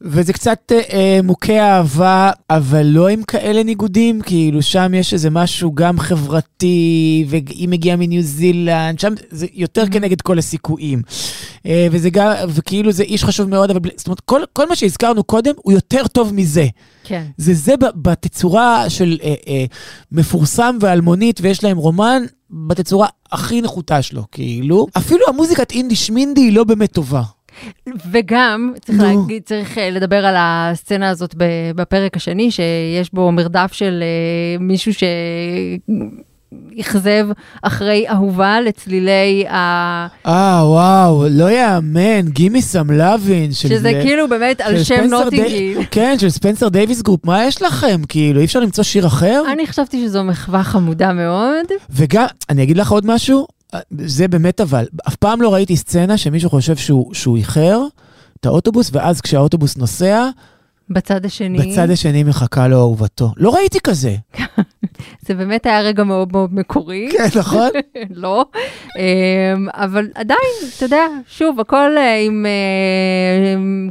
וזה 0.00 0.32
קצת 0.32 0.72
אה, 0.72 1.20
מוכה 1.22 1.60
אהבה, 1.60 2.30
אבל 2.50 2.82
לא 2.86 3.08
עם 3.08 3.22
כאלה 3.22 3.62
ניגודים, 3.62 4.20
כאילו 4.20 4.62
שם 4.62 4.94
יש 4.94 5.14
איזה 5.14 5.30
משהו 5.30 5.74
גם 5.74 5.98
חברתי, 5.98 7.24
והיא 7.28 7.68
מגיעה 7.68 7.96
מניו 7.96 8.22
זילנד, 8.22 8.98
שם 8.98 9.12
זה 9.30 9.46
יותר 9.52 9.84
כנגד 9.90 10.20
כל 10.20 10.38
הסיכויים. 10.38 11.02
אה, 11.66 11.86
וזה 11.90 12.10
גם, 12.10 12.32
וכאילו 12.48 12.92
זה 12.92 13.02
איש 13.02 13.24
חשוב 13.24 13.48
מאוד, 13.48 13.70
אבל 13.70 13.80
זאת 13.96 14.06
אומרת, 14.06 14.20
כל, 14.20 14.40
כל 14.52 14.68
מה 14.68 14.76
שהזכרנו 14.76 15.24
קודם 15.24 15.52
הוא 15.56 15.72
יותר 15.72 16.06
טוב 16.06 16.34
מזה. 16.34 16.66
כן. 17.04 17.24
זה 17.36 17.54
זה 17.54 17.74
בתצורה 17.94 18.90
של 18.90 19.18
אה, 19.22 19.34
אה, 19.48 19.64
מפורסם 20.12 20.78
ואלמונית, 20.80 21.40
ויש 21.42 21.64
להם 21.64 21.76
רומן, 21.76 22.22
בתצורה 22.52 23.08
הכי 23.32 23.62
נחותה 23.62 24.02
שלו, 24.02 24.22
כאילו. 24.32 24.86
אפילו 24.96 25.20
המוזיקת 25.28 25.72
אינדי 25.72 25.96
שמינדי 25.96 26.40
היא 26.40 26.56
לא 26.56 26.64
באמת 26.64 26.92
טובה. 26.92 27.22
וגם, 28.10 28.72
צריך, 28.84 29.00
no. 29.00 29.02
להגיד, 29.02 29.42
צריך 29.42 29.78
לדבר 29.92 30.26
על 30.26 30.34
הסצנה 30.38 31.10
הזאת 31.10 31.34
בפרק 31.76 32.16
השני, 32.16 32.50
שיש 32.50 33.14
בו 33.14 33.32
מרדף 33.32 33.72
של 33.72 34.02
uh, 34.58 34.62
מישהו 34.62 34.94
ש... 34.94 35.04
אכזב 36.80 37.26
אחרי 37.62 38.08
אהובה 38.08 38.60
לצלילי 38.60 39.46
ה... 39.48 39.56
אה, 40.26 40.60
וואו, 40.64 41.24
לא 41.30 41.50
יאמן, 41.50 42.28
Gimme 42.28 42.62
Some 42.62 42.90
Lovin'. 42.90 43.52
שזה 43.52 43.78
זה, 43.78 44.00
כאילו 44.02 44.28
באמת 44.28 44.60
על 44.60 44.84
שם 44.84 45.04
נוטינג 45.10 45.51
היל. 45.51 45.78
די... 45.78 45.86
כן, 45.90 46.16
של 46.18 46.30
Spencer 46.30 46.68
Davis 46.68 47.02
Group, 47.02 47.26
מה 47.26 47.44
יש 47.44 47.62
לכם? 47.62 48.00
כאילו, 48.08 48.40
אי 48.40 48.44
אפשר 48.44 48.60
למצוא 48.60 48.84
שיר 48.84 49.06
אחר? 49.06 49.42
אני 49.52 49.66
חשבתי 49.66 50.04
שזו 50.06 50.24
מחווה 50.24 50.62
חמודה 50.62 51.12
מאוד. 51.12 51.66
וגם, 51.90 52.26
אני 52.50 52.62
אגיד 52.62 52.76
לך 52.76 52.92
עוד 52.92 53.06
משהו, 53.06 53.46
זה 53.98 54.28
באמת 54.28 54.60
אבל, 54.60 54.84
אף 55.08 55.16
פעם 55.16 55.42
לא 55.42 55.54
ראיתי 55.54 55.76
סצנה 55.76 56.16
שמישהו 56.16 56.50
חושב 56.50 56.76
שהוא, 56.76 57.14
שהוא 57.14 57.36
איחר 57.36 57.82
את 58.40 58.46
האוטובוס, 58.46 58.90
ואז 58.92 59.20
כשהאוטובוס 59.20 59.76
נוסע, 59.76 60.28
בצד 60.90 61.24
השני. 61.24 61.58
בצד 61.58 61.90
השני 61.90 62.24
מחכה 62.24 62.68
לו 62.68 62.76
אהובתו. 62.76 63.32
לא 63.36 63.54
ראיתי 63.54 63.78
כזה. 63.80 64.16
זה 65.26 65.34
באמת 65.34 65.66
היה 65.66 65.80
רגע 65.80 66.04
מאוד 66.04 66.32
מאוד 66.32 66.54
מקורי. 66.54 67.08
כן, 67.12 67.38
נכון? 67.38 67.68
לא. 68.10 68.44
אמ, 68.98 69.68
אבל 69.72 70.08
עדיין, 70.14 70.40
אתה 70.76 70.84
יודע, 70.84 71.06
שוב, 71.28 71.60
הכל 71.60 71.96
אה, 71.98 72.18
עם 72.18 72.46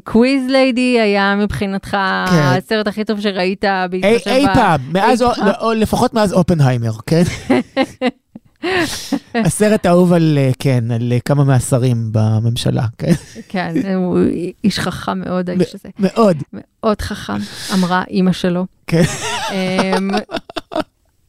Quiz 0.04 0.43
Lady 0.50 1.00
היה 0.99 1.36
מבחינתך 1.36 1.89
כן. 1.91 1.97
הסרט 2.58 2.88
הכי 2.88 3.04
טוב 3.04 3.19
שראית 3.19 3.65
אי, 3.65 3.88
בהתחשב 3.89 4.30
אי 4.30 4.45
פעם. 4.54 4.82
או 5.62 5.73
לפחות 5.73 6.13
מאז 6.13 6.34
אופנהיימר, 6.34 6.91
כן? 7.06 7.23
הסרט 9.45 9.86
האהוב 9.86 10.13
על, 10.13 10.38
אה, 10.38 10.52
כן, 10.60 10.91
על 10.91 11.13
אה, 11.13 11.19
כמה 11.19 11.43
מהשרים 11.43 12.10
בממשלה, 12.12 12.86
כן? 12.97 13.12
כן, 13.50 13.95
הוא 13.95 14.19
איש 14.63 14.80
חכם 14.80 15.19
מאוד, 15.19 15.50
האיש 15.50 15.76
הזה. 15.76 15.89
מאוד. 16.00 16.38
מאוד 16.54 17.02
חכם, 17.02 17.38
אמרה 17.74 18.04
אימא 18.10 18.32
שלו. 18.32 18.65
כן. 18.88 19.04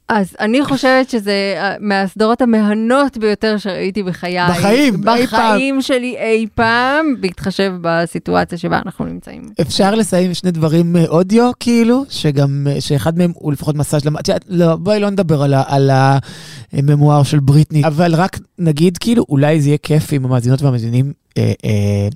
אז 0.08 0.36
אני 0.40 0.64
חושבת 0.64 1.10
שזה 1.10 1.54
אה, 1.56 1.74
מהסדרות 1.80 2.42
המהנות 2.42 3.16
ביותר 3.18 3.58
שראיתי 3.58 4.02
בחיי. 4.02 4.36
בחיים, 4.50 4.94
אי 4.94 5.02
פעם. 5.02 5.22
בחיים 5.24 5.82
שלי 5.82 6.16
אי 6.18 6.46
פעם, 6.54 7.06
בהתחשב 7.20 7.72
בסיטואציה 7.80 8.58
שבה 8.58 8.80
אנחנו 8.86 9.04
נמצאים. 9.04 9.42
אפשר 9.60 9.94
לסיים 9.94 10.34
שני 10.34 10.50
דברים 10.50 10.96
אה, 10.96 11.04
אודיו, 11.08 11.50
כאילו, 11.60 12.04
שגם, 12.10 12.66
אה, 12.70 12.80
שאחד 12.80 13.18
מהם 13.18 13.32
הוא 13.34 13.52
לפחות. 13.52 13.74
את 14.20 14.28
יודעת, 14.28 14.44
לא, 14.48 14.76
בואי 14.76 15.00
לא 15.00 15.10
נדבר 15.10 15.42
על, 15.42 15.54
ה- 15.54 15.62
על 15.66 15.90
הממואר 16.72 17.22
של 17.22 17.40
בריטני, 17.40 17.82
אבל 17.86 18.14
רק 18.14 18.38
נגיד, 18.58 18.98
כאילו, 18.98 19.24
אולי 19.28 19.60
זה 19.60 19.68
יהיה 19.68 19.78
כיף 19.78 20.12
אם 20.12 20.24
המאזינות 20.24 20.62
והמאזינים 20.62 21.12
אה, 21.38 21.52
אה, 21.64 22.08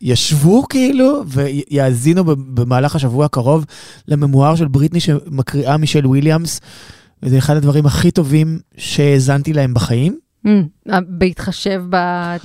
ישבו, 0.00 0.68
כאילו, 0.68 1.22
ויאזינו 1.26 2.24
במהלך 2.24 2.96
השבוע 2.96 3.24
הקרוב 3.24 3.64
לממואר 4.08 4.54
של 4.56 4.68
בריטני 4.68 5.00
שמקריאה 5.00 5.76
מישל 5.76 6.06
וויליאמס. 6.06 6.60
וזה 7.22 7.38
אחד 7.38 7.56
הדברים 7.56 7.86
הכי 7.86 8.10
טובים 8.10 8.58
שהאזנתי 8.76 9.52
להם 9.52 9.74
בחיים. 9.74 10.18
בהתחשב 11.08 11.82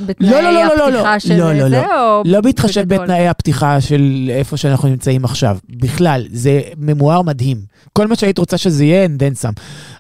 בתנאי 0.06 0.64
הפתיחה 0.64 1.20
של 1.20 1.28
זה, 1.36 1.70
לא. 1.70 2.18
או 2.18 2.24
לא 2.26 2.42
בהתחשב? 2.42 2.82
בתנאי 2.88 3.28
הפתיחה 3.28 3.82
של 3.82 4.30
איפה 4.30 4.58
שאנחנו 4.58 4.90
נמצאים 4.90 5.26
עכשיו. 5.26 5.58
בכלל, 5.70 6.26
זה 6.32 6.62
ממואר 6.78 7.22
מדהים. 7.22 7.58
כל 7.94 8.08
מה 8.08 8.16
שהיית 8.16 8.38
רוצה 8.38 8.58
שזה 8.58 8.84
יהיה, 8.84 9.04
and 9.04 9.18
then 9.18 9.33
some. 9.33 9.52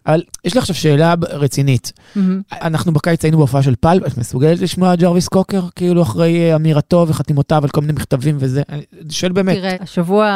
אבל 0.05 0.23
יש 0.45 0.53
לי 0.53 0.59
עכשיו 0.59 0.75
שאלה 0.75 1.13
רצינית. 1.29 1.93
מהמם. 2.15 2.41
אנחנו 2.61 2.91
בקיץ 2.91 3.23
היינו 3.23 3.37
בהופעה 3.37 3.63
של 3.63 3.75
פאלפ, 3.79 4.07
את 4.07 4.17
מסוגלת 4.17 4.59
לשמוע 4.59 4.95
ג'רוויס 4.95 5.27
קוקר, 5.27 5.61
כאילו 5.75 6.01
אחרי 6.01 6.51
אה, 6.51 6.55
אמירתו 6.55 7.05
וחתימותיו 7.07 7.63
על 7.63 7.69
כל 7.69 7.81
מיני 7.81 7.93
מכתבים 7.93 8.37
וזה? 8.39 8.61
אני 8.69 8.83
שואל 9.09 9.31
באמת. 9.31 9.55
תראה, 9.55 9.75
השבוע 9.79 10.29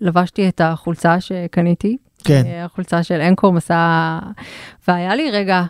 לבשתי 0.00 0.48
את 0.48 0.60
החולצה 0.64 1.20
שקניתי. 1.20 1.96
כן. 2.24 2.42
אה, 2.46 2.64
החולצה 2.64 3.02
של 3.02 3.20
אנקור 3.20 3.52
מסע, 3.52 4.18
והיה 4.88 5.14
לי 5.14 5.30
רגע, 5.30 5.62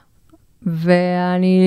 ואני 0.67 1.59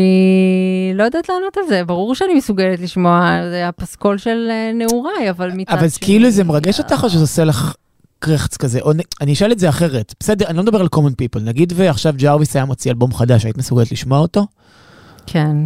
לא 0.95 1.03
יודעת 1.03 1.29
לענות 1.29 1.57
על 1.57 1.63
זה, 1.69 1.85
ברור 1.85 2.15
שאני 2.15 2.33
מסוגלת 2.33 2.79
לשמוע, 2.79 3.39
זה 3.49 3.67
הפסקול 3.67 4.17
של 4.17 4.47
אה, 4.49 4.71
נעוריי, 4.73 5.29
אבל 5.29 5.51
מצד 5.53 5.73
אבל 5.73 5.89
שני... 5.89 6.05
כאילו 6.05 6.29
זה 6.29 6.43
מרגש 6.43 6.79
אותך 6.79 7.03
או 7.03 7.09
שזה 7.09 7.23
עושה 7.23 7.43
לך 7.43 7.75
קרעכץ 8.19 8.57
כזה? 8.57 8.79
או 8.81 8.91
אני 9.21 9.33
אשאל 9.33 9.51
את 9.51 9.59
זה 9.59 9.69
אחרת. 9.69 10.13
בסדר, 10.19 10.47
אני 10.47 10.57
לא 10.57 10.63
מדבר 10.63 10.81
על 10.81 10.87
Common 10.95 11.11
People. 11.21 11.39
נגיד 11.41 11.73
ועכשיו 11.75 12.13
ג'רוויס 12.17 12.55
היה 12.55 12.65
מוציא 12.65 12.91
אלבום 12.91 13.13
חדש, 13.13 13.45
היית 13.45 13.57
מסוגלת 13.57 13.91
לשמוע 13.91 14.19
אותו? 14.19 14.47
כן. 15.25 15.57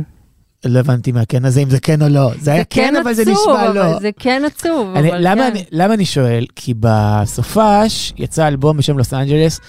לא 0.66 0.80
הבנתי 0.80 1.12
מהכן 1.12 1.46
הזה 1.46 1.62
אם 1.62 1.70
זה 1.70 1.80
כן 1.80 2.02
או 2.02 2.08
לא. 2.10 2.32
זה 2.40 2.54
היה 2.54 2.64
כן, 2.70 2.94
אבל 3.04 3.14
זה 3.14 3.22
עצוב, 3.22 3.36
נשמע 3.50 3.74
לא. 3.74 3.92
אבל 3.92 4.00
זה 4.02 4.10
כן 4.20 4.44
עצוב, 4.46 4.96
אני, 4.96 5.10
אבל 5.10 5.18
למה, 5.22 5.36
כן. 5.42 5.52
אני, 5.52 5.64
למה 5.72 5.94
אני 5.94 6.06
שואל? 6.06 6.46
כי 6.56 6.74
בסופש 6.80 8.14
יצא 8.18 8.48
אלבום 8.48 8.78
בשם 8.78 8.98
לוס 8.98 9.14
אנג'לס 9.14 9.60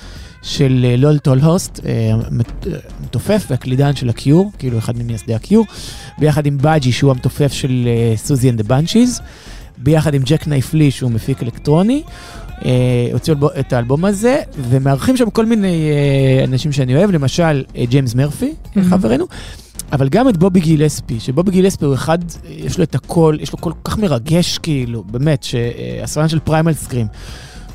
של 0.43 0.87
אה, 0.89 0.97
לול 0.97 1.19
טולהרסט, 1.19 1.81
אה, 1.87 1.91
מת- 2.31 2.67
אה, 2.67 2.79
המתופף 3.01 3.47
והקלידן 3.51 3.97
של 3.97 4.09
הקיור, 4.09 4.51
כאילו 4.59 4.79
אחד 4.79 4.97
ממייסדי 4.99 5.35
הקיור, 5.35 5.65
ביחד 6.19 6.47
עם 6.47 6.59
באג'י 6.59 6.93
שהוא 6.93 7.11
המתופף 7.11 7.53
של 7.53 7.85
אה, 7.87 8.17
Siouxsie 8.17 8.51
and 8.51 8.63
the 8.63 8.77
Banshees, 8.77 9.21
ביחד 9.79 10.15
עם 10.15 10.23
ג'קנייף 10.25 10.47
לי 10.47 10.91
שהוא 10.91 11.11
מפיק 11.11 11.43
אלקטרוני. 11.43 12.03
אה, 12.65 12.71
הוציאו 13.13 13.37
את 13.61 13.73
האלבום 13.73 14.05
הזה, 14.05 14.41
ומארחים 14.69 15.17
שם 15.17 15.31
כל 15.31 15.47
מיני 15.47 15.91
אה, 15.91 16.45
אנשים 16.45 16.73
שאני 16.73 16.97
אוהב, 16.97 17.11
למשל 17.11 17.65
אה, 17.77 17.85
ג'יימס 17.87 18.15
מרפי, 18.15 18.53
Mhm. 18.77 18.81
חברנו, 18.91 19.27
אבל 19.93 20.09
גם 20.09 20.29
את 20.29 20.37
בובי 20.37 20.61
גילספי, 20.61 21.21
שבובי 21.21 21.51
גילספי 21.51 21.85
הוא 21.85 21.95
אחד, 21.95 22.19
יש 22.49 22.79
לו 22.79 22.85
את 22.85 22.95
הכל, 22.95 23.37
יש 23.41 23.53
לו 23.53 23.59
קול 23.59 23.73
כל 23.83 23.91
כך 23.91 23.99
מרגש 23.99 24.59
כאילו, 24.59 25.05
באמת, 25.05 25.43
שהסרן 25.43 26.29
של 26.29 26.39
פריימל 26.39 26.73
סקרים, 26.73 27.07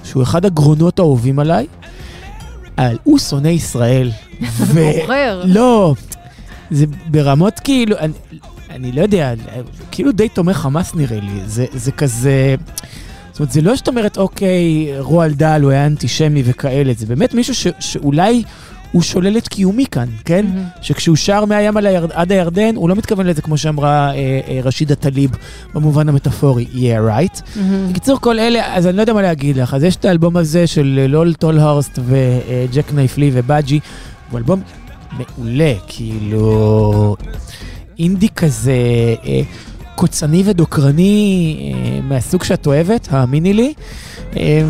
שהוא 0.04 0.24
אחד 0.24 0.46
הגרונות 0.46 1.00
האהובים 1.00 1.40
עליי, 1.40 1.68
אבל 2.78 2.98
הוא 3.04 3.20
שונא 3.20 3.48
ישראל. 3.48 4.12
ו... 4.42 4.82
בוחר. 5.02 5.44
לא, 5.46 5.96
זה 6.72 6.86
ברמות 7.08 7.60
כאילו, 7.60 7.98
אני, 7.98 8.14
אני 8.70 8.92
לא 8.92 9.02
יודע, 9.02 9.34
כאילו 9.92 10.12
די 10.12 10.30
תומך 10.30 10.58
חמאס 10.58 10.96
נראה 10.96 11.20
לי, 11.20 11.42
זה, 11.46 11.66
זה 11.74 11.92
כזה... 11.92 12.56
זאת 13.32 13.40
אומרת, 13.40 13.52
זה 13.52 13.62
לא 13.62 13.76
שאת 13.76 13.88
אומרת, 13.88 14.18
אוקיי, 14.18 14.88
רועל 15.00 15.34
דל 15.34 15.62
הוא 15.64 15.72
היה 15.72 15.86
אנטישמי 15.86 16.44
וכאלה, 16.46 16.94
זה 16.98 17.06
באמת 17.06 17.34
מישהו 17.34 17.56
ש, 17.56 17.68
שאולי 17.80 18.44
הוא 18.92 19.02
שולל 19.02 19.38
את 19.38 19.48
קיומי 19.48 19.86
כאן, 19.92 20.08
כן? 20.26 20.46
מהמם. 20.46 20.64
שכשהוא 20.82 21.16
שר 21.16 21.46
מהים 21.46 21.78
על 21.78 21.86
הירד, 21.86 22.12
עד 22.12 22.32
הירדן, 22.32 22.76
הוא 22.76 22.90
לא 22.90 22.96
מתכוון 22.96 23.26
לזה 23.26 23.42
כמו 23.42 23.58
שאמרה 23.58 24.12
אה, 24.14 24.40
אה, 24.48 24.60
רשידה 24.64 24.96
טליב 24.96 25.32
במובן 25.74 26.10
המטאפורי, 26.10 26.66
yeah 26.74 26.78
right. 26.78 27.42
מהמם. 27.56 27.90
בקיצור, 27.90 28.22
כל 28.22 28.40
אלה, 28.40 28.76
אז 28.76 28.88
אני 28.88 28.98
לא 28.98 29.02
יודע 29.02 29.14
מה 29.14 29.22
להגיד 29.22 29.58
לך. 29.58 29.74
אז 29.74 29.84
יש 29.84 29.96
את 29.96 30.06
האלבום 30.06 30.38
הזה 30.38 30.68
של 30.68 31.00
אה, 31.02 31.08
לול 31.08 31.34
טולהרסט 31.34 32.00
וג'קנייף 32.06 32.94
לי 32.94 33.32
ובאג'י, 33.34 33.80
הוא 34.32 34.38
אלבום 34.38 34.62
מעולה, 35.12 35.74
כאילו... 35.88 37.16
אינדי 38.00 38.30
כזה 38.30 38.76
אה, 39.26 39.42
קוצני 39.96 40.44
ודוקרני 40.46 41.56
אה, 41.62 42.02
מהסוג 42.02 42.44
שאת 42.44 42.68
אוהבת, 42.68 43.08
האמיני 43.12 43.54
לי. 43.54 43.74
אה, 44.38 44.62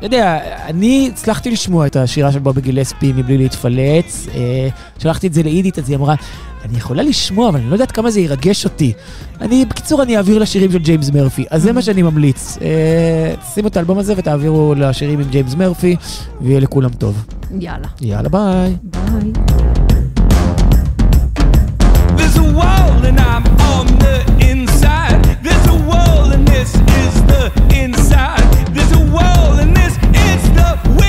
לא 0.00 0.06
יודע, 0.06 0.38
אני 0.66 1.10
הצלחתי 1.12 1.50
לשמוע 1.50 1.86
את 1.86 1.96
השירה 1.96 2.32
של 2.32 2.38
בובי 2.38 2.60
גילספי 2.60 3.12
מבלי 3.12 3.38
להתפלץ. 3.38 4.26
אה, 4.34 4.68
שלחתי 4.98 5.26
את 5.26 5.34
זה 5.34 5.42
לאידית, 5.42 5.78
אז 5.78 5.88
היא 5.88 5.96
אמרה, 5.96 6.14
אני 6.64 6.76
יכולה 6.76 7.02
לשמוע, 7.02 7.48
אבל 7.48 7.60
אני 7.60 7.68
לא 7.68 7.74
יודעת 7.74 7.92
כמה 7.92 8.10
זה 8.10 8.20
ירגש 8.20 8.64
אותי. 8.64 8.92
אני, 9.40 9.64
בקיצור, 9.64 10.02
אני 10.02 10.16
אעביר 10.16 10.38
לשירים 10.38 10.72
של 10.72 10.78
ג'יימס 10.78 11.10
מרפי, 11.10 11.44
אז 11.50 11.62
זה 11.62 11.72
מה 11.72 11.82
שאני 11.82 12.02
ממליץ. 12.02 12.58
אה, 12.62 13.34
שימו 13.54 13.68
את 13.68 13.76
האלבום 13.76 13.98
הזה 13.98 14.14
ותעבירו 14.16 14.74
לשירים 14.76 15.20
עם 15.20 15.28
ג'יימס 15.30 15.54
מרפי, 15.54 15.96
ויהיה 16.40 16.60
לכולם 16.60 16.90
טוב. 16.90 17.24
יאללה. 17.60 17.88
יאללה, 18.00 18.28
ביי. 18.28 18.76
ביי. 18.82 19.87
We. 30.86 31.07